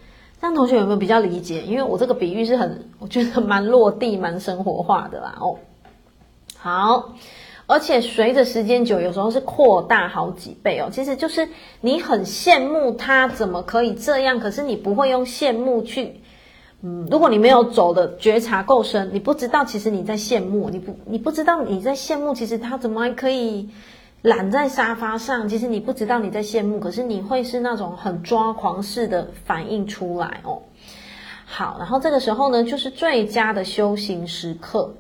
[0.41, 1.63] 这样同学有没有比较理解？
[1.63, 5.37] 因为我这个比喻是很，我觉得蛮落地、蛮生活化的啦。
[5.41, 5.57] 哦，
[6.57, 7.15] 好。
[7.71, 10.89] 而且随着时间久，有时候是扩大好几倍哦。
[10.91, 11.47] 其实就是
[11.83, 16.19] 你很羡慕他怎么可以这样，可是你不会用羡慕去，
[16.81, 23.69] 嗯，如果你没有走的觉察够深，你不知道其实你在羡慕，你不你不知道你在羡慕，其实他怎么还可以
[24.23, 25.49] 懒在沙发上？
[25.49, 30.63] 其实你不知道你在羡慕，可是你会是那种很抓狂式的反应出来哦。
[31.47, 34.95] 好，然后这个时候呢，就是最佳的修行时刻。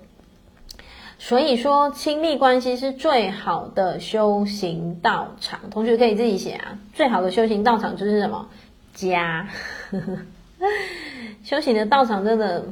[1.19, 5.59] 所以说，亲密关系是最好的修行道场。
[5.71, 6.79] 同学可以自己写啊。
[6.95, 8.49] 最好的修行道场就是什么？
[8.95, 9.49] 家。
[11.43, 12.67] 修行的道场真的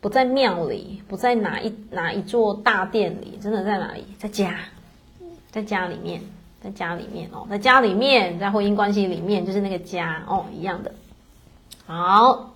[0.00, 4.04] 不在庙里，不在哪一哪一座大殿里，真的在哪里？
[4.18, 4.56] 在家，
[5.54, 6.20] 在家里面，
[6.60, 10.90] 在家里面哦，在家里面，在婚姻关系里面，就是那个家哦，一样的。
[11.86, 12.50] 好。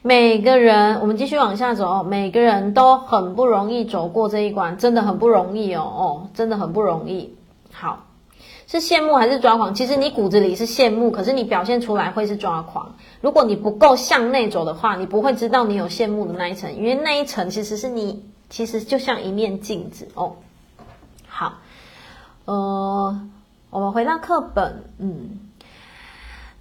[0.00, 2.02] 每个人，我们继续往下走。
[2.02, 7.34] 每个人都很不容易走过这一关，真的很不容易哦哦，真的很不容易。
[7.72, 8.04] 好，
[8.66, 9.74] 是羡慕还是抓狂？
[9.74, 12.94] 其实你骨子里是羡慕，可是你表现出来会是抓狂。
[13.22, 20.36] 如果你不够向内走的话，你不会知道你有羡慕的那一层，因为那一层其实是你，其实就像一面镜子哦。
[22.46, 23.20] 呃，
[23.70, 25.40] 我们回到课本，嗯。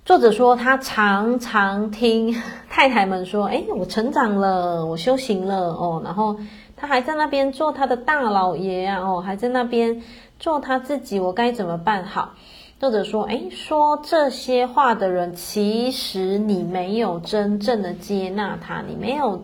[0.06, 2.34] 作者说，他常常听
[2.70, 6.38] 太太们说：“哎，我成长了，我修行了哦。”然后
[6.76, 10.02] 他还在那边做他的大老爷啊，哦，还在那边
[10.40, 12.32] 做他自己，我该怎么办好？
[12.80, 19.42] 作者说：“哎，说这些话的人，其实你没有真正的接纳他，你没有，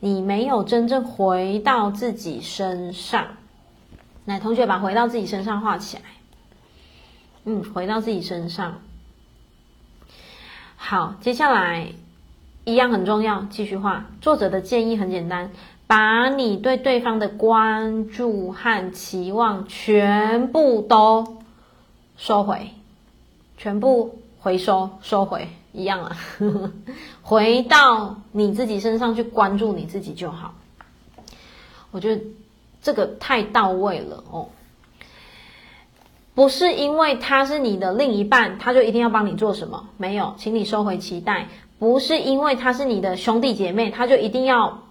[0.00, 3.24] 你没有真正回到自己身上。”
[4.26, 6.02] 来，同学把回到自己身上画起来。
[7.44, 8.80] 嗯，回到自己身上。
[10.76, 11.92] 好，接下来
[12.64, 14.06] 一样很重要，继续画。
[14.20, 15.50] 作者的建议很简单，
[15.86, 21.38] 把你对对方的关注和期望全部都
[22.16, 22.70] 收回，
[23.56, 26.16] 全部回收收回，一样了，
[27.22, 30.54] 回到你自己身上去关注你自己就好。
[31.90, 32.22] 我觉得
[32.82, 34.48] 这个太到位了哦。
[36.32, 39.88] 不是因为他是你的另一半，他就一定要帮你做什么？
[39.98, 41.48] 没有，请你收回期待。
[41.78, 44.84] 不是因为他是你的兄弟姐妹，他就一定要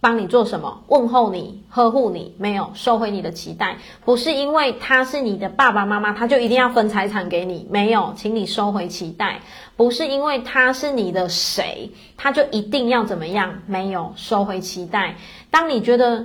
[0.00, 0.82] 帮你做什么？
[0.86, 2.34] 问候你、呵护你？
[2.38, 3.76] 没有，收回你的期待。
[4.04, 7.66] 不是因为他是你的爸爸妈妈，他就一定要分财产给你？
[7.68, 9.40] 没有，请你收回期待。
[9.76, 13.62] 不是因为他是你的谁，他就一定要怎么样？
[13.66, 15.16] 没有，收回期待。
[15.50, 16.24] 当你觉得。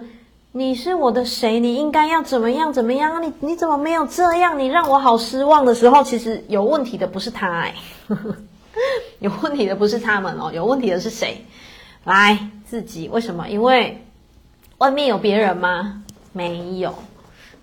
[0.58, 1.60] 你是我的谁？
[1.60, 2.72] 你应该要怎么样？
[2.72, 3.22] 怎么样？
[3.22, 4.58] 你你怎么没有这样？
[4.58, 7.76] 你让我好失望的时候，其实有问题的不是他哎，
[9.20, 11.44] 有问题的不是他们哦，有问题的是谁？
[12.06, 13.50] 来，自己为什么？
[13.50, 14.02] 因为
[14.78, 16.02] 外面有别人吗？
[16.32, 16.96] 没有，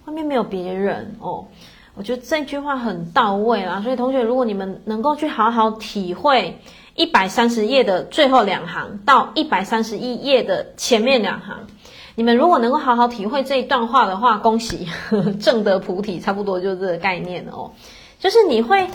[0.04, 1.46] 外面没有别人哦。
[1.94, 6.60] 我觉得这句话很到位啦，所以同学，如果你们能够去好好体会
[6.94, 11.56] 一百三十页的最后两行到一百三十一页的前面两行。
[12.14, 17.72] 你们如果能够好好体会这一段话的话，恭喜呵呵证得菩提，差不多就是这个概念哦。
[18.18, 18.86] 就是你会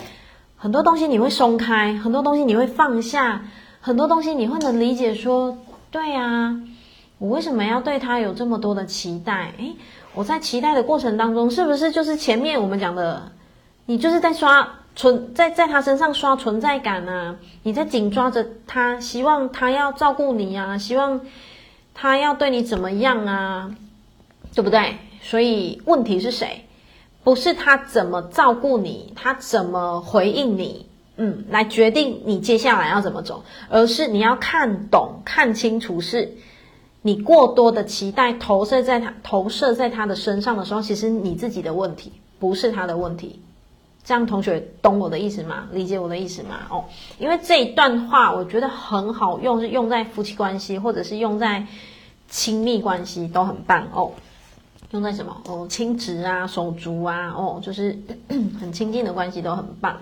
[0.56, 3.42] 很多东西你会松开，很多东西你会放下，
[3.80, 5.58] 很多东西你会能理解说，
[5.90, 6.60] 对啊，
[7.18, 9.52] 我为什么要对他有这么多的期待？
[9.58, 9.76] 诶，
[10.14, 13.32] 我在期待的过程当中，是不是就是前面我们讲的，
[13.86, 17.36] 你就是在刷存在在他身上刷存在感啊？
[17.64, 21.20] 你在紧抓着他，希望他要照顾你啊，希望
[22.00, 23.74] 他要对你怎么样啊，
[24.54, 24.98] 对不对？
[25.20, 26.64] 所以问题是谁？
[27.24, 30.86] 不是他怎么照顾你，他怎么回应你，
[31.16, 36.36] 嗯，来决定你接下来要怎么走，而是你要看懂、看清楚，是
[37.02, 43.40] 你过多的期待投射在他投射在他的身上的时候，其实你自己的问题，不是他的问题。
[44.04, 45.68] 这样同学懂我的意思吗？
[45.72, 46.60] 理解我的意思吗？
[46.70, 46.84] 哦，
[47.18, 51.66] 因为这一段话我觉得很好用，是用在夫妻关系，或者是用在
[52.28, 54.12] 亲密关系都很棒哦。
[54.90, 55.42] 用在什么？
[55.46, 57.98] 哦，亲职啊，手足啊，哦，就是
[58.58, 59.98] 很亲近的关系都很棒。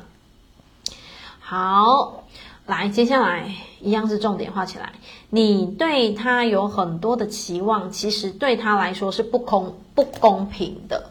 [1.40, 2.24] 好，
[2.66, 4.92] 来，接下来一样是重点画起来。
[5.30, 11.10] 你对他有很多的期望，其实对他来说是不公不公平的。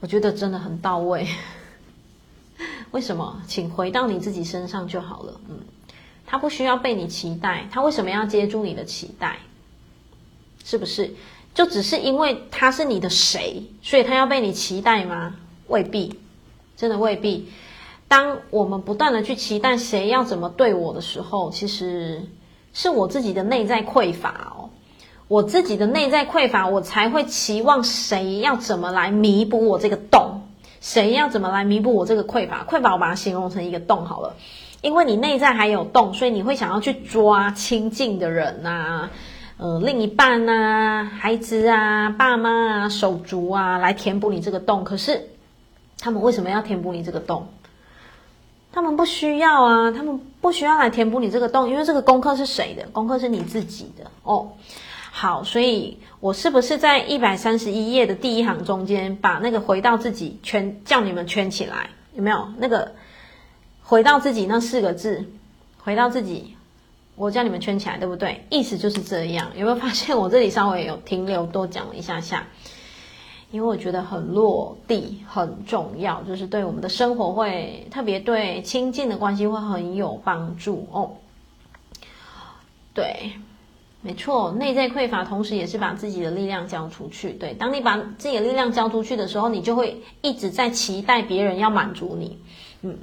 [0.00, 1.28] 我觉得真的很到位。
[2.90, 3.40] 为什么？
[3.46, 5.40] 请回到你自己身上就好了。
[5.48, 5.58] 嗯，
[6.30, 9.38] 他不需要被你期待，他为什么要接住你的期待？
[10.62, 11.14] 是不是？
[11.54, 15.34] 就只是因为他是你的谁，所以他要被你期待吗？
[15.66, 16.20] 未必，
[16.76, 17.48] 真的未必。
[18.06, 22.22] 当我们不断的去期待谁要怎么对我的时候，其实
[22.72, 24.70] 是我自己的内在匮乏哦。
[25.26, 30.42] 我自己的内在匮乏，我才会期望谁要怎么来弥补我这个洞，
[30.80, 32.64] 谁要怎么来弥补我这个匮乏？
[32.64, 34.36] 匮乏我把它形容成一个洞好了，
[34.80, 39.10] 因为你内在还有洞，所以你会想要去抓亲近的人呐、啊。
[39.58, 44.84] 呃，另一半啊，孩子啊，爸妈啊，手足啊，来填补你这个洞。
[44.84, 45.30] 可是，
[45.98, 47.48] 他们为什么要填补你这个洞？
[48.70, 52.86] 他们不需要啊，他们不需要来填补你这个洞，因为这个功课是谁的？
[52.92, 54.52] 功课是你自己的哦。
[55.10, 61.90] 好，所以我是不是在一百三十一页的第一行中间，把那个回到自己圈，叫你们圈起来？
[62.14, 62.92] 有没有那个
[63.88, 65.24] 回到自己那四个字？
[65.82, 66.54] 回到自己。
[67.16, 68.44] 我叫你们圈起来，对不对？
[68.50, 69.50] 意思就是这样。
[69.54, 72.46] 有没有发现我这里稍微有停留，多讲一下下？
[73.50, 81.12] 因为我觉得很落地，很重要，就是对我们的生活会特别对亲近的关系会很有帮助哦。
[82.92, 83.32] 对，
[84.02, 87.32] 没错，内在匮乏，同时也是把自己的力量交出去。
[87.32, 92.38] 对，当你把自己的力量交出去的时候，你就会一直在期待别人要满足你。
[92.82, 92.98] 嗯。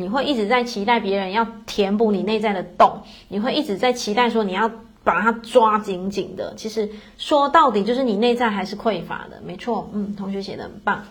[0.00, 4.70] 你会一直在期待别人要填补你内在的洞，你会一直在期待说你要
[5.02, 6.54] 把它抓紧紧的。
[6.56, 9.90] 其实说到底就是你内在还是匮乏的，没错。
[9.92, 11.02] 嗯，同学写得很棒。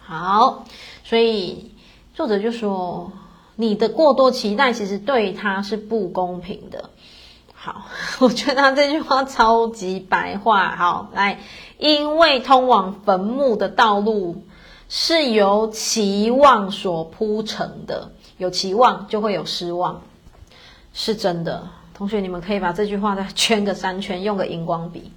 [0.00, 0.64] 好，
[1.04, 1.72] 所以
[2.14, 3.12] 作者就说
[3.54, 6.88] 你的过多期待其实对他是不公平的。
[7.52, 7.82] 好，
[8.20, 10.74] 我觉得他这句话超级白话。
[10.74, 11.38] 好，来，
[11.76, 14.42] 因为通往坟墓的道路。
[14.96, 20.00] 是由期望所铺成的，有期望就会有失望，
[20.92, 21.68] 是真的。
[21.92, 25.10] 同学，你们可以把这句话再圈个三圈，用个荧光笔。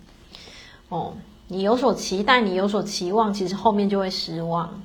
[0.90, 1.14] 哦，
[1.48, 4.82] 你有所期待，你有所期望，其实后面就会失望。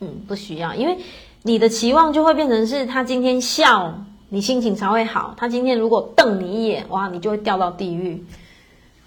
[0.00, 0.98] 嗯，不需要，因为
[1.42, 8.22] 你的期望就会变成是他今天笑，你心情才会好；他今天如果瞪你一眼，哇，你就会掉到地狱。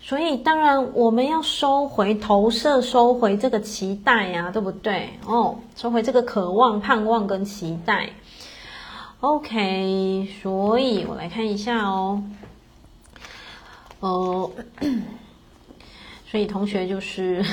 [0.08, 5.10] 所以，当然我们要收回投射，收回这个期待呀、啊，对不对？
[5.26, 8.10] 哦，收回这个渴望、盼望跟期待。
[9.20, 12.24] OK，所以我来看一下哦。
[14.00, 14.50] 哦、
[16.32, 17.44] 所以同学就是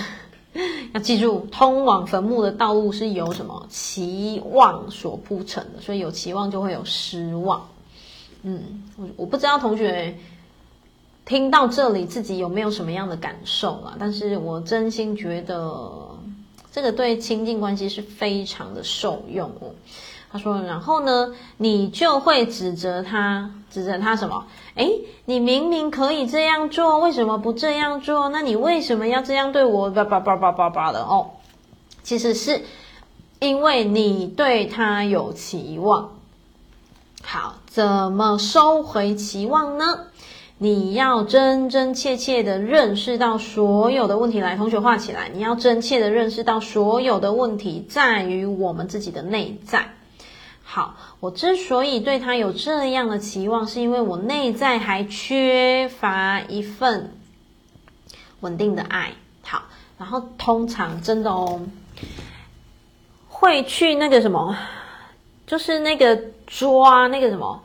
[0.95, 7.67] 要记住，通往坟墓的道路是由什么期望所铺成的，所以有期望就会有失望。
[8.45, 10.17] 嗯，我我不知道同学。
[11.25, 13.97] 听到这里，自己有没有什么样的感受啊？
[13.99, 15.91] 但是我真心觉得
[16.71, 19.71] 这个对亲近关系是非常的受用哦。
[20.31, 24.45] 他说，然后呢，你就会指责他，指责他什么？
[24.75, 28.29] 诶，你明明可以这样做，为什么不这样做？
[28.31, 29.89] 那你为什么要这样对我？
[29.91, 31.31] 叭叭叭叭叭叭的哦。
[32.03, 32.63] 其实是
[33.39, 36.11] 因为你对他有期望。
[37.23, 40.01] 好，怎么收回期望呢？
[40.59, 45.29] 你要真真切切的认识到所有的问题，来，同学画起来。
[45.29, 49.93] 你要真切的认识到所有的问题在于我们自己的内在。
[50.63, 57.13] 好，我之所以对他有这样的期望，是因为我内在还缺乏一份
[58.41, 59.13] 稳定的爱。
[59.43, 59.65] 好，
[59.99, 61.61] 然后通常真的哦，
[63.29, 64.57] 会去那个什么，
[65.47, 67.63] 就是那个抓那个什么，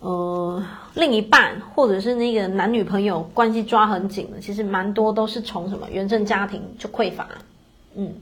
[0.00, 0.62] 呃，
[0.94, 7.28] 另一半或者是那个男女朋友关系抓很紧的，其实蛮多都是从什么原生家庭就匮乏，
[7.94, 8.12] 嗯。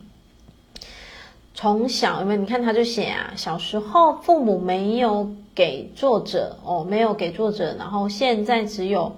[1.53, 9.14] 从小，有没有你看他就写啊，小时候父母没有给作者哦，没有给作者，然后现在只有，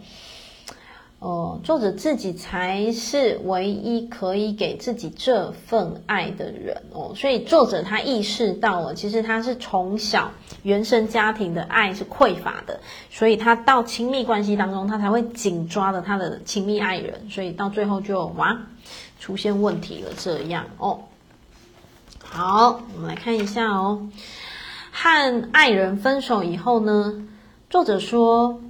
[1.23, 10.29] 呃，作者自己才是唯一可以给自己这份爱的人哦，所以作者他意识到了，其实他是从小
[10.65, 18.59] 原生家庭的爱是匮乏的，所以他到亲密关系当中，他才会紧抓着他的亲密爱人，所以到最后就哇
[19.21, 21.03] 出现问题了，这样哦。
[22.19, 24.09] 好，我们来看一下哦。
[24.91, 27.29] 和爱人分手以后呢，
[27.71, 28.61] 作者说：“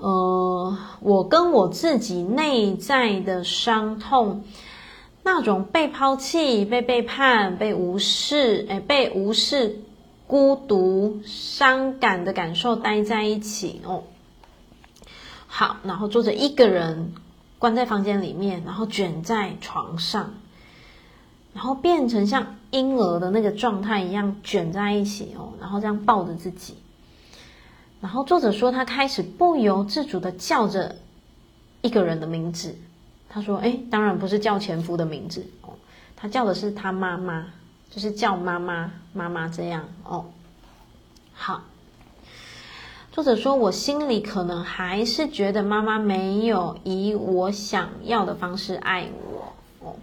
[0.00, 4.44] 呃，我跟我自己内在的伤痛，
[5.22, 9.78] 那种被抛弃、被背叛、被无视，哎，被无视、
[10.26, 14.04] 孤独、伤感的感受待在一起哦。”
[15.46, 17.12] 好，然后作者一个人
[17.58, 20.32] 关在房间里面，然后卷在床上。
[21.52, 26.76] 然后变成像婴儿的那个状态一样卷在一起哦，然后这样抱着自己。
[28.00, 30.96] 然后作者说，他开始不由自主的叫着
[31.82, 32.74] 一个人的名字。
[33.28, 35.74] 他说：“哎，当然不是叫前夫的名字哦，
[36.16, 37.46] 他叫的是他妈妈，
[37.90, 40.24] 就是叫妈妈妈妈这样哦。”
[41.32, 41.62] 好，
[43.12, 49.52] 作者说，我心里可能还是觉得妈妈没有以我想要的方式爱我
[49.86, 49.96] 哦。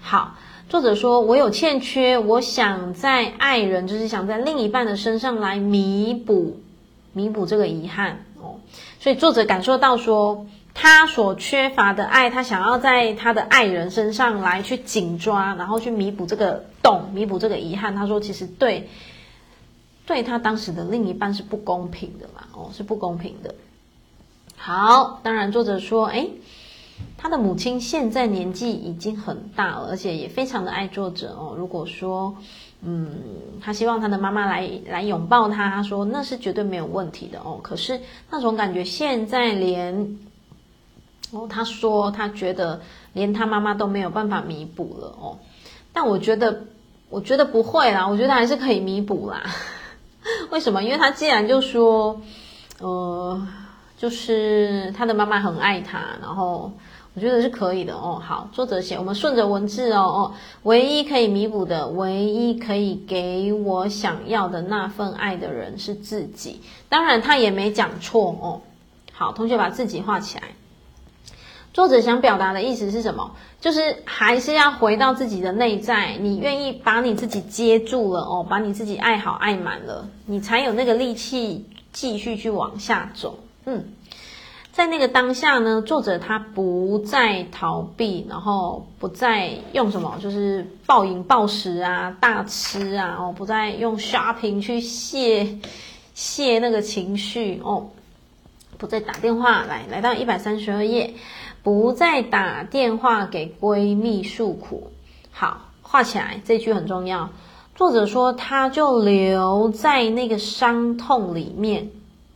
[0.00, 0.36] 好。
[0.68, 6.61] 作者说：“我有欠缺，我想在爱人，就是想在另一半的身上来弥补，
[7.12, 8.60] 弥补这个遗憾哦。
[9.00, 17.94] 所以作者感受到说，他所缺乏的爱，他想要在他的爱人身上来去紧抓，然后去弥补这个洞，弥补这个遗憾。
[17.94, 18.88] 他说，其实对，
[20.06, 23.54] 对他当时的另一半是不公平的嘛，哦，是不公平的。
[24.56, 26.30] 好，当然作者说，诶
[27.18, 31.54] 他的母亲现在年纪已经很大了，而且也非常的爱作者哦。
[31.58, 32.36] 如果说，
[32.84, 33.08] 嗯，
[33.60, 37.60] 他希望他的妈妈来来拥抱他，说那是绝对没有问题的哦。
[37.62, 40.18] 可是那种感觉现在连，
[41.30, 42.80] 哦，他说他觉得
[43.12, 45.38] 连他妈妈都没有办法弥补了哦。
[45.92, 46.64] 但我觉得，
[47.08, 49.44] 我觉得不会啦，我觉得还是可以弥补啦。
[50.50, 50.82] 为什么？
[50.82, 52.20] 因为他既然就说，
[52.80, 53.46] 呃，
[53.96, 56.72] 就是他的妈妈很爱他，然后。
[57.14, 58.20] 我觉得是可以的哦。
[58.24, 60.32] 好，作者写，我们顺着文字哦哦，
[60.62, 66.62] 唯一可以弥补的，唯一可以给我想要的那份爱的人是自己。
[66.88, 68.60] 当然，他也没讲错哦。
[69.12, 70.44] 好，同学把自己画起来。
[71.74, 73.32] 作者想表达的意思是什么？
[73.60, 83.38] 就是还是要回到自己的内在，你愿意把你自己接住了哦，把你自己爱好爱满了，你才有那个力气继续去往下走。
[83.66, 83.84] 嗯。
[84.72, 95.58] 在那个当下呢，作者他不再逃避，然后不再用什么，就是暴饮暴食啊、大吃啊，哦，不再用 shopping 去泄
[96.14, 97.88] 泄那个情绪哦，
[98.78, 101.12] 不再打电话来，来到一百三十二页，
[101.62, 104.90] 不再打电话给闺蜜诉苦。
[105.32, 107.28] 好，画起来，这句很重要。
[107.74, 111.90] 作者说，他就留在那个伤痛里面。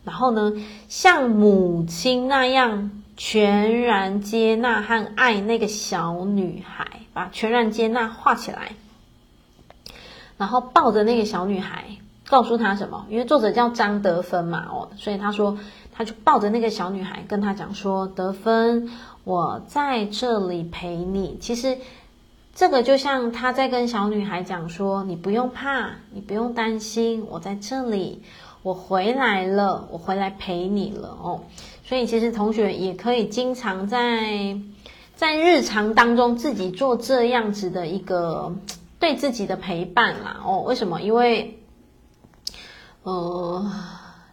[0.07, 0.53] 然后呢，
[0.87, 8.71] 像母亲那样全然接纳和爱那个小女孩，把全然接纳画起来，
[10.37, 11.97] 然后抱着那个小女孩，
[12.29, 13.05] 告诉她什么？
[13.09, 15.57] 因为作者叫张德芬嘛，哦，所以他说，
[15.91, 18.89] 他就抱着那个小女孩，跟她讲说：“德芬，
[19.25, 21.77] 我在这里陪你。”其实，
[22.55, 28.23] 这个就像他在跟小女孩讲说：“你不用怕，你不用担心，我在这里。”
[28.67, 31.39] 我回来了，我回来陪你了哦。
[31.85, 34.57] 所以其实同学也可以经常在
[35.15, 38.53] 在日常当中自己做这样子的一个
[38.99, 40.63] 对自己的陪伴啦哦。
[40.67, 41.01] 为什么？
[41.01, 41.57] 因为
[43.03, 43.71] 呃，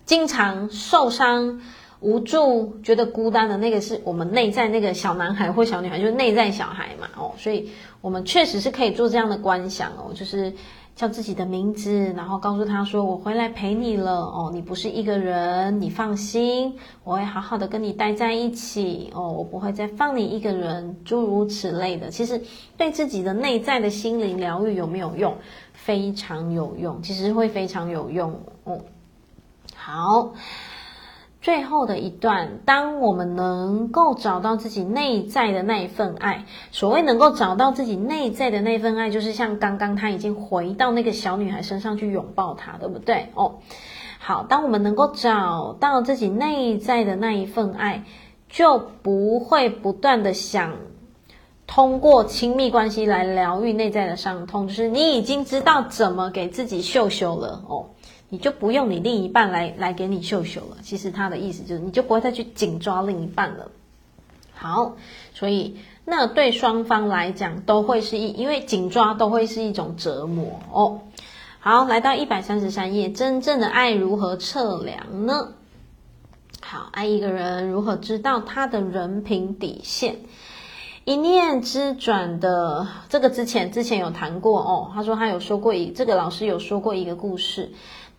[0.04, 1.60] 经常受伤、
[2.00, 7.34] 无助、觉得孤单的那个是我们内在那个小男孩或小女孩，就是内在小孩嘛哦。
[7.38, 7.70] 所以
[8.00, 10.52] 我们确实是可以做这样的观想哦，就是。
[10.96, 22.10] 叫自己的名字，然后告诉他说：“我回来陪你了哦，你不是一个人，你放心，我会好好的跟你待在一起哦，我不会再放你一个人，诸如此类的。
[22.10, 22.40] 其实
[22.76, 25.36] 对自己的内在的心灵疗愈有没有用？
[25.72, 28.80] 非常有用，其实会非常有用哦。
[29.74, 30.32] 好，
[31.44, 43.28] 最后的一段，当我们能够找到自己内在的那一份爱，所谓能够找到自己内在的那份爱，就是像刚刚他已经回到那个小女孩身上去拥抱她，对不对？
[43.34, 43.56] 哦，
[44.18, 48.04] 好，当我们能够找到自己内在的那一份爱，
[48.48, 50.72] 就不会不断的想
[51.66, 57.90] 通过亲密关系来疗愈内在的伤痛，就是你已经知道怎么给自己秀秀了哦。
[58.34, 60.78] 你就不用你另一半来来给你秀秀了。
[60.82, 63.70] 其实他的意思就是，你就不会再去紧抓另一半了。
[64.52, 64.96] 好，
[65.34, 71.02] 所以那对双方来讲都会是一，因为紧抓都会是一种折磨哦。
[71.60, 75.52] 好，来到一百三十三页，真正的爱如何测量呢？
[76.60, 80.16] 好，爱一个人如何知道他的人品底线？
[81.04, 84.90] 一念之转的这个之前之前有谈过哦。
[84.94, 87.72] 他说他有说过一，这个老师有说过一个故事。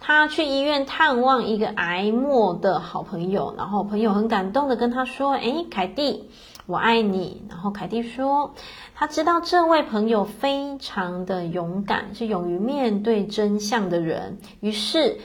[0.07, 6.29] 他去医院探望一个癌末的好朋友，然后朋友很感动的跟他说：“诶，凯蒂，
[6.67, 8.53] 我爱你。”然后凯蒂说
[8.93, 15.17] ：“他知道这位朋友非常的勇敢，是勇于面对真相的人。”于是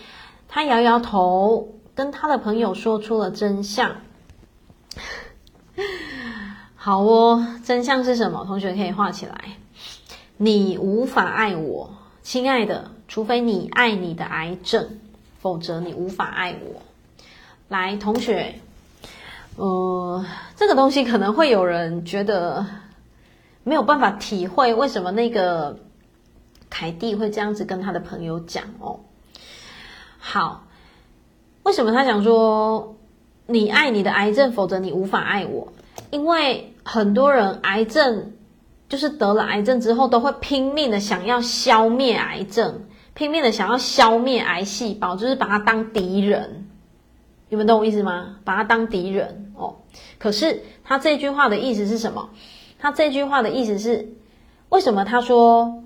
[0.49, 3.97] 他摇摇头，跟他的朋友说出了真相。
[6.75, 8.47] 好哦，真相是什么？
[8.47, 9.59] 同学可以画起来。
[10.39, 11.91] 你无法爱我，
[12.23, 12.93] 亲爱的。
[13.11, 15.01] 除非你爱你的癌症，
[15.41, 16.81] 否则你无法爱我。
[17.67, 18.55] 来，同学，
[19.57, 22.65] 呃，这个东西可能会有人觉得
[23.65, 25.81] 没有办法体会，为什么那个
[26.71, 29.01] 凯蒂会这样子跟他的朋友讲哦。
[30.21, 30.69] 好，
[31.65, 32.95] 为什么他讲说
[33.47, 35.73] 你爱你的癌症，否则你无法爱我？
[36.13, 38.35] 因为很多人癌症
[38.89, 42.85] 就是得了癌症之后，都会拼命的想要消灭癌症。
[43.21, 46.67] 拼命的想要消灭癌细胞，就是把它当敌人，
[47.51, 48.37] 你们懂我意思吗？
[48.45, 49.77] 把它当敌人哦。
[50.17, 52.31] 可是他这句话的意思是什么？
[52.79, 54.15] 他这句话的意思是，
[54.71, 55.83] 为什么他说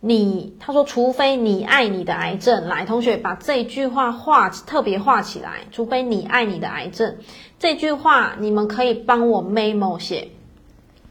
[0.00, 0.58] 你？
[0.60, 5.60] 他说，除非你爱你的癌症，来，同学把这句话画特别画起来。
[5.72, 7.16] 除非你爱你的癌症，
[7.58, 10.28] 这句话你们可以帮我 memo 写，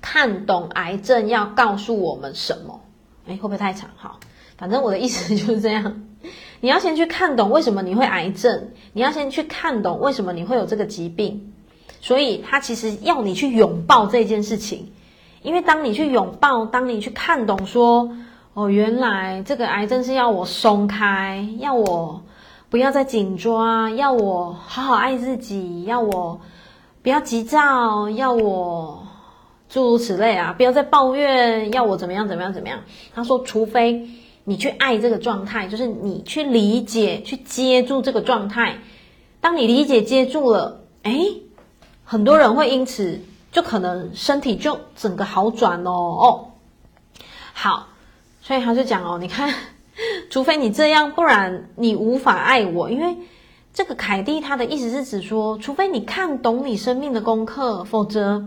[0.02, 2.82] 看懂癌症要告诉我们什么？
[3.28, 3.90] 哎，会不会太长？
[3.96, 4.20] 好。
[4.64, 6.04] 反正我的意思就是这样，
[6.62, 11.52] 你要先去看懂为什么你会癌症，你要先去看懂为什么你会有这个疾病，
[12.00, 14.94] 所以他其实要你去拥抱这件事情，
[15.42, 18.16] 因为当你去拥抱，当你去看懂说，
[18.54, 22.24] 哦，原来这个癌症是要我松开，要我
[22.70, 26.40] 不要再紧抓，要我好好爱自己，要我
[27.02, 29.06] 不要急躁，要我
[29.68, 32.80] 诸如此类啊，不要再抱怨，要我怎么样怎么样怎么样。
[33.14, 34.08] 他说，除非。
[34.46, 38.78] 你去爱这个状态，就是你去理解、去接住这个状态。
[39.40, 41.42] 当你理解、接住了，诶，
[42.04, 43.20] 很多人会因此
[43.52, 46.48] 就可能身体就整个好转哦哦。
[47.54, 47.88] 好，
[48.42, 49.54] 所以他就讲哦，你看，
[50.30, 52.90] 除非你这样，不然你无法爱我。
[52.90, 53.18] 因为
[53.74, 58.44] 这个凯蒂他的意思是指说，除非你看懂你生命的功课，否则。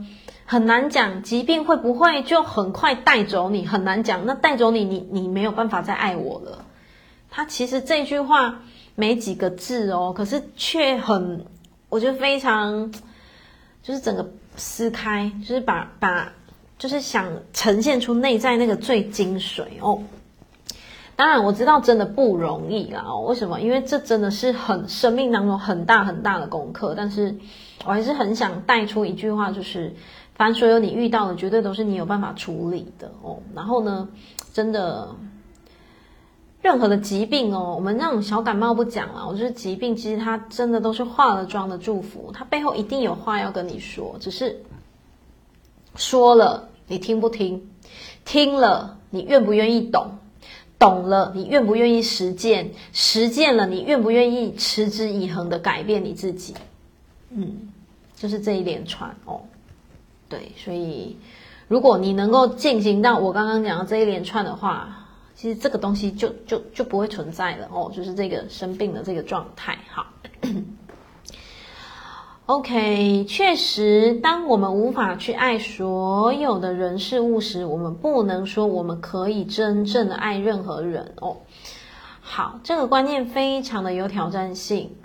[0.48, 3.66] 很难讲，疾病会不会就很快带走你？
[3.66, 4.24] 很难讲。
[4.26, 6.64] 那带走你，你你没有办法再爱我了。
[7.28, 8.60] 他其实这句话
[8.94, 11.44] 没几个字哦，可是却很，
[11.88, 12.92] 我觉得非常，
[13.82, 16.32] 就是整个撕开，就是把把，
[16.78, 20.00] 就是想呈现出内在那个最精髓哦。
[21.16, 23.22] 当然我知道真的不容易啦哦。
[23.22, 23.60] 为什么？
[23.60, 26.94] 因为这真的是很生命当中很大很大的功课。
[26.96, 27.34] 但是
[27.84, 29.92] 我还是很想带出一句话，就是。
[30.36, 33.38] 凡所有你遇到的，绝对都是你有办法处理的哦。
[33.54, 34.08] 然后呢，
[34.52, 35.08] 真的，
[36.60, 39.26] 任何的疾病哦，我们那种小感冒不讲了。
[39.26, 44.62] 我觉得疾病其实它真的都是化了妆的祝福，它背后一定有话要跟你说，只是
[45.94, 47.70] 说了你听不听，
[48.26, 50.18] 听了你愿不愿意懂，
[50.78, 56.54] 懂了你愿不愿意实践，实践了你愿不愿意持之以恒的改变你自己。
[57.30, 57.72] 嗯，
[58.14, 59.40] 就是这一连串哦。
[60.28, 61.16] 对，所以
[61.68, 69.78] 如果你能够进行到我刚刚讲的这一连串的话，其实这个东西就就就不会存在了哦，就是这个生病的这个状态。
[69.90, 70.06] 好，
[72.46, 81.36] OK，确实，当我们无法去爱所有的人事物时，我们不能说我们可以真正的爱任何人哦。
[82.20, 84.96] 好，这个观念非常的有挑战性。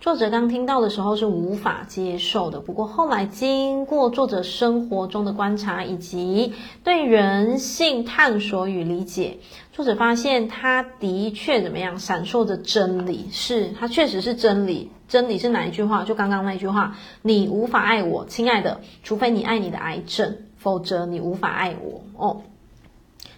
[0.00, 9.38] 作者刚听到的时候是无法接受的，不过后来经过作者生活中的观察以及对人性探索与理解，
[9.72, 16.04] 作者发现他的确怎么样闪烁着真理，是他确实是真理，真理是哪一句话？
[16.04, 22.02] 就刚刚那句话，你无法爱我，亲爱的，除非你爱你的癌症，否则你无法爱我。
[22.16, 22.42] 哦，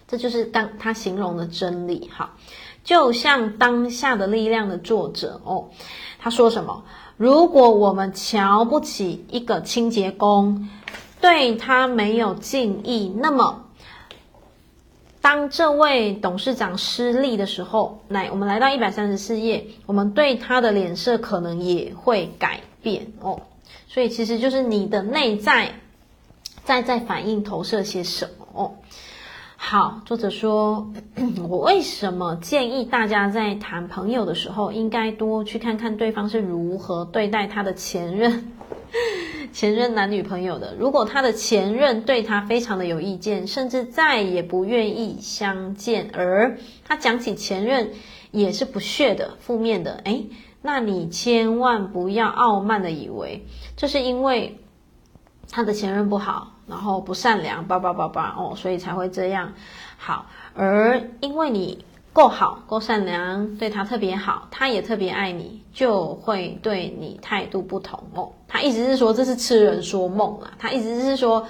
[0.07, 2.07] 这就是当他形容的真理。
[2.13, 2.35] 好，
[2.91, 5.69] 就像当下的力量的作者哦，
[6.19, 6.83] 他说什么？
[7.15, 10.67] 如果我们瞧不起一个清洁工，
[11.21, 13.63] 对他没有敬意，那么。
[15.21, 23.39] 当这位董事长失利的时候，来，我们来到一百三十四页，我们对他的脸色可能也会改变哦。
[23.87, 25.75] 所以其实就是你的内在
[26.65, 28.71] 在在反映投射些什么哦。
[29.63, 30.91] 好，作者说，
[31.47, 38.51] 我为什么建议大家在谈朋友的时候，应该多去看看对方是如何对待他的前任。
[39.53, 47.91] 前任男女朋友的，如果他的前任对他非常的有意见，甚至再也不愿意相见，而他讲起前任
[48.31, 50.27] 也是不屑的、负面的，诶，
[50.63, 53.45] 那你千万不要傲慢的以为
[53.77, 54.57] 这是因为
[55.49, 59.53] 他的前任不好，然后不善良，叭叭叭叭哦，所以才会这样。
[59.97, 61.85] 好，而因为你。
[62.13, 68.33] 够好，够善良，对他特别好，他也特别爱你，就会对你态度不同哦。
[68.49, 70.51] 他意思是说，这是痴人说梦啦。
[70.59, 71.47] 他意思是说，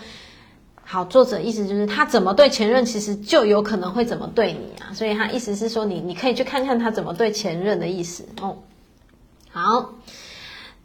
[0.83, 4.93] 好，作者意思就是他怎么对前任，其实就有可能会怎么对你啊。
[4.93, 8.59] 所以他意思是说你，你你可以去看看他怎么对前任的意思哦。
[9.49, 9.95] 好，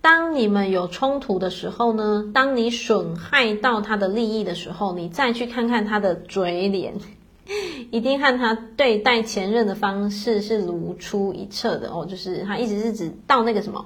[0.07, 6.94] 当你们有冲突的时候呢，当你损害到他的利益的时候，你再去看看他的嘴脸。
[7.90, 13.84] 一定和他对待前任的方式是如出一辙的哦，就是他一直是指到那个什么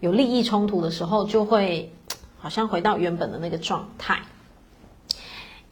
[0.00, 1.90] 有利益冲突的时候，就会
[2.38, 4.20] 好像回到原本的那个状态。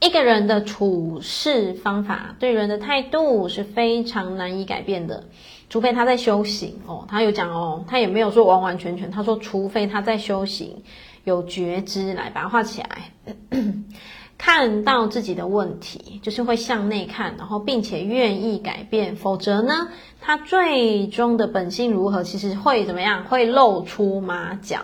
[0.01, 5.25] 一个人的处事方法、对人的态度是非常难以改变的，
[5.69, 7.05] 除非他在修行哦。
[7.07, 10.81] 他有讲哦，他也没有说完完全全，他说除非他在修行，
[11.23, 13.11] 有觉知，来把它画起来。
[14.39, 19.89] 看到自己的问题，就是会向内看，然后并且愿意改变，否则呢，
[20.19, 23.25] 他最终的本性如何，其实会怎么样？
[23.25, 24.79] 会露出马脚。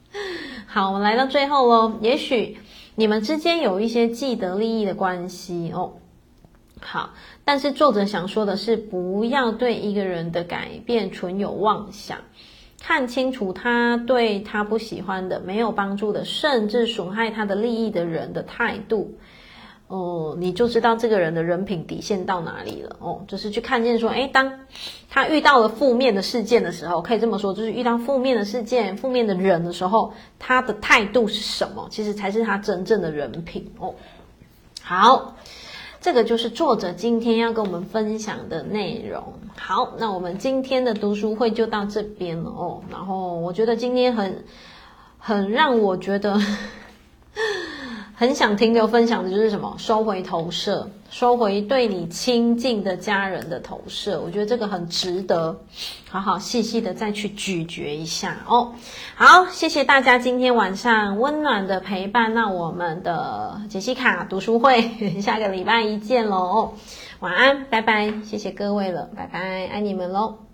[0.66, 1.98] 好，我们来到最后喽。
[2.00, 2.56] 也许
[2.94, 5.94] 你们之间有一些既得利益的关系哦。
[6.80, 7.10] 好，
[7.44, 12.18] 但是作者想说的是，不要对一个人的改变存有妄想。
[12.82, 19.18] 看清楚他对他不喜欢的、没有帮助的，甚至损害他的利益的人的态度，
[19.90, 23.22] 哦，你就知道这个人的人品底线到哪里了哦。
[23.28, 24.60] 就是去看见说，诶，当
[25.10, 31.88] 他遇到了负面的事件的时候，可以这么说，就是遇到负面的事件、负面的人的时候，他的态度是什么？
[31.90, 33.94] 其实才是他真正的人品哦。
[34.80, 35.34] 好。
[36.02, 39.34] 这个就是作者今天要跟我们分享的内容。
[39.54, 42.80] 好，那我们今天的读书会就到这边了哦。
[42.90, 44.42] 然后我觉得今天很
[45.18, 46.40] 很让我觉得。
[48.20, 49.74] 很想停留分享的就是什么？
[49.78, 54.20] 收回投射，收回对你亲近的家人的投射。
[54.20, 55.58] 我觉得这个很值得，
[56.10, 58.74] 好好细细的再去咀嚼一下哦。
[59.14, 62.34] 好，谢谢大家今天晚上温暖的陪伴。
[62.34, 64.82] 那我们的洁西卡读书会
[65.22, 66.74] 下个礼拜一见喽。
[67.20, 70.49] 晚安，拜拜，谢谢各位了，拜拜，爱你们喽。